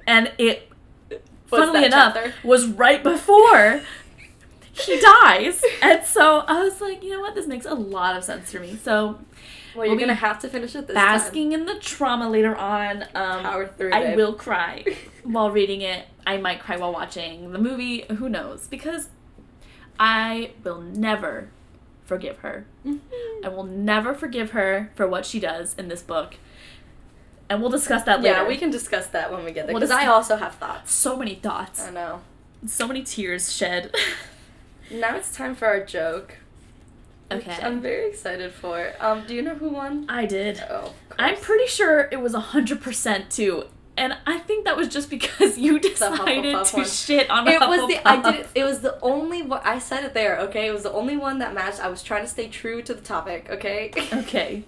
[0.06, 0.68] And it,
[1.10, 1.20] Was
[1.50, 2.32] funnily enough, chapter?
[2.42, 3.82] was right before
[4.72, 5.62] he dies.
[5.82, 7.34] And so I was like, you know what?
[7.34, 8.76] This makes a lot of sense for me.
[8.82, 9.18] So
[9.76, 13.02] Well, you're We'll gonna have to finish it this basking in the trauma later on.
[13.14, 14.16] Um, Power through, I babe.
[14.16, 14.84] will cry
[15.22, 16.06] while reading it.
[16.26, 18.06] I might cry while watching the movie.
[18.18, 18.66] Who knows?
[18.68, 19.10] Because
[19.98, 21.50] I will never
[22.04, 22.64] forgive her.
[22.84, 23.00] time.
[23.44, 26.36] I will never forgive her for what she does in this book.
[27.50, 28.36] And we'll discuss that later.
[28.36, 29.74] Yeah, we can discuss that when we get there.
[29.74, 30.94] We'll Because I also have thoughts.
[30.94, 31.84] So many thoughts.
[31.84, 32.20] I know.
[32.66, 33.94] So many tears shed.
[34.92, 36.38] Now it's time for our joke.
[37.30, 37.62] which Okay.
[37.62, 38.92] I'm very excited for.
[38.98, 40.04] Um, do you know who won?
[40.08, 40.60] I did.
[40.68, 43.66] Oh, I'm pretty sure it was 100% too.
[43.96, 46.86] And I think that was just because you decided to one.
[46.86, 48.48] shit on It was the I did it.
[48.56, 50.38] It was the only one I said it there.
[50.40, 51.78] Okay, it was the only one that matched.
[51.78, 53.48] I was trying to stay true to the topic.
[53.48, 53.92] Okay.
[54.12, 54.64] Okay.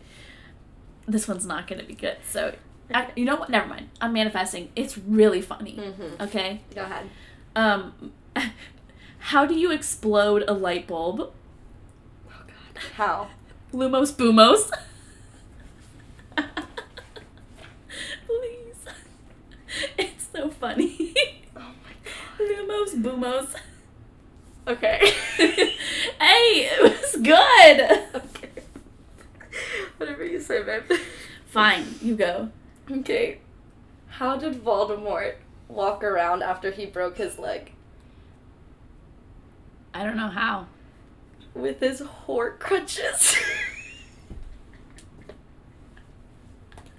[1.09, 2.19] This one's not going to be good.
[2.31, 2.55] So,
[2.95, 3.49] I, you know what?
[3.51, 3.89] Never mind.
[4.01, 4.71] I'm manifesting.
[4.77, 5.77] It's really funny.
[5.77, 6.23] mm-hmm.
[6.23, 6.61] Okay.
[6.75, 7.09] Go ahead.
[7.57, 8.13] Um,
[9.19, 11.21] how do you explode a light bulb?
[11.21, 11.33] Oh
[12.29, 12.83] God.
[12.97, 13.29] How?
[13.73, 14.71] Lumos boomos.
[18.27, 18.87] Please.
[19.99, 21.15] It's so funny.
[21.57, 22.41] Oh my God.
[22.41, 23.55] Lumos boomos.
[24.69, 24.99] Okay.
[25.37, 27.81] hey, it was good.
[28.15, 28.63] okay.
[29.97, 30.83] Whatever you say, babe.
[31.47, 32.51] Fine, you go.
[32.93, 33.39] Okay.
[34.09, 35.37] How did Voldemort
[35.69, 37.73] walk around after he broke his leg?
[39.95, 40.67] I don't know how.
[41.55, 43.37] With his whore crutches.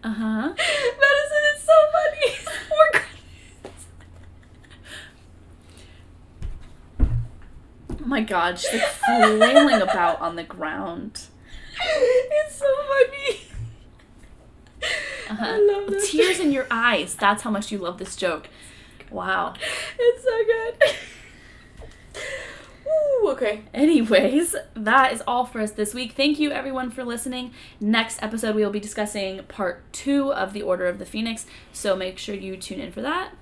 [0.04, 0.50] Uh huh.
[0.50, 2.36] Madison is so funny.
[2.70, 3.86] Whore crutches.
[8.02, 11.22] Oh my god, she's like flailing about on the ground.
[11.80, 13.39] It's so funny.
[15.30, 15.46] Uh huh.
[15.46, 16.04] I love that.
[16.04, 17.16] Tears in your eyes.
[17.16, 18.50] That's how much you love this joke.
[19.10, 19.54] Wow.
[19.98, 20.96] It's so good.
[23.24, 23.62] Ooh, okay.
[23.74, 26.14] Anyways, that is all for us this week.
[26.14, 27.54] Thank you everyone for listening.
[27.80, 31.96] Next episode, we will be discussing part two of The Order of the Phoenix, so
[31.96, 33.34] make sure you tune in for that.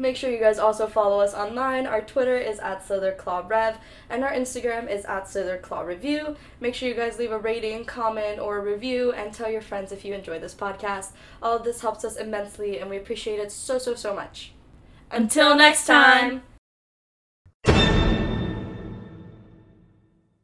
[0.00, 1.86] Make sure you guys also follow us online.
[1.86, 3.76] Our Twitter is at SlytherClawRev,
[4.08, 6.38] and our Instagram is at SlytherClawReview.
[6.58, 10.02] Make sure you guys leave a rating, comment, or review, and tell your friends if
[10.02, 11.08] you enjoy this podcast.
[11.42, 14.52] All of this helps us immensely, and we appreciate it so, so, so much.
[15.10, 16.44] Until next time.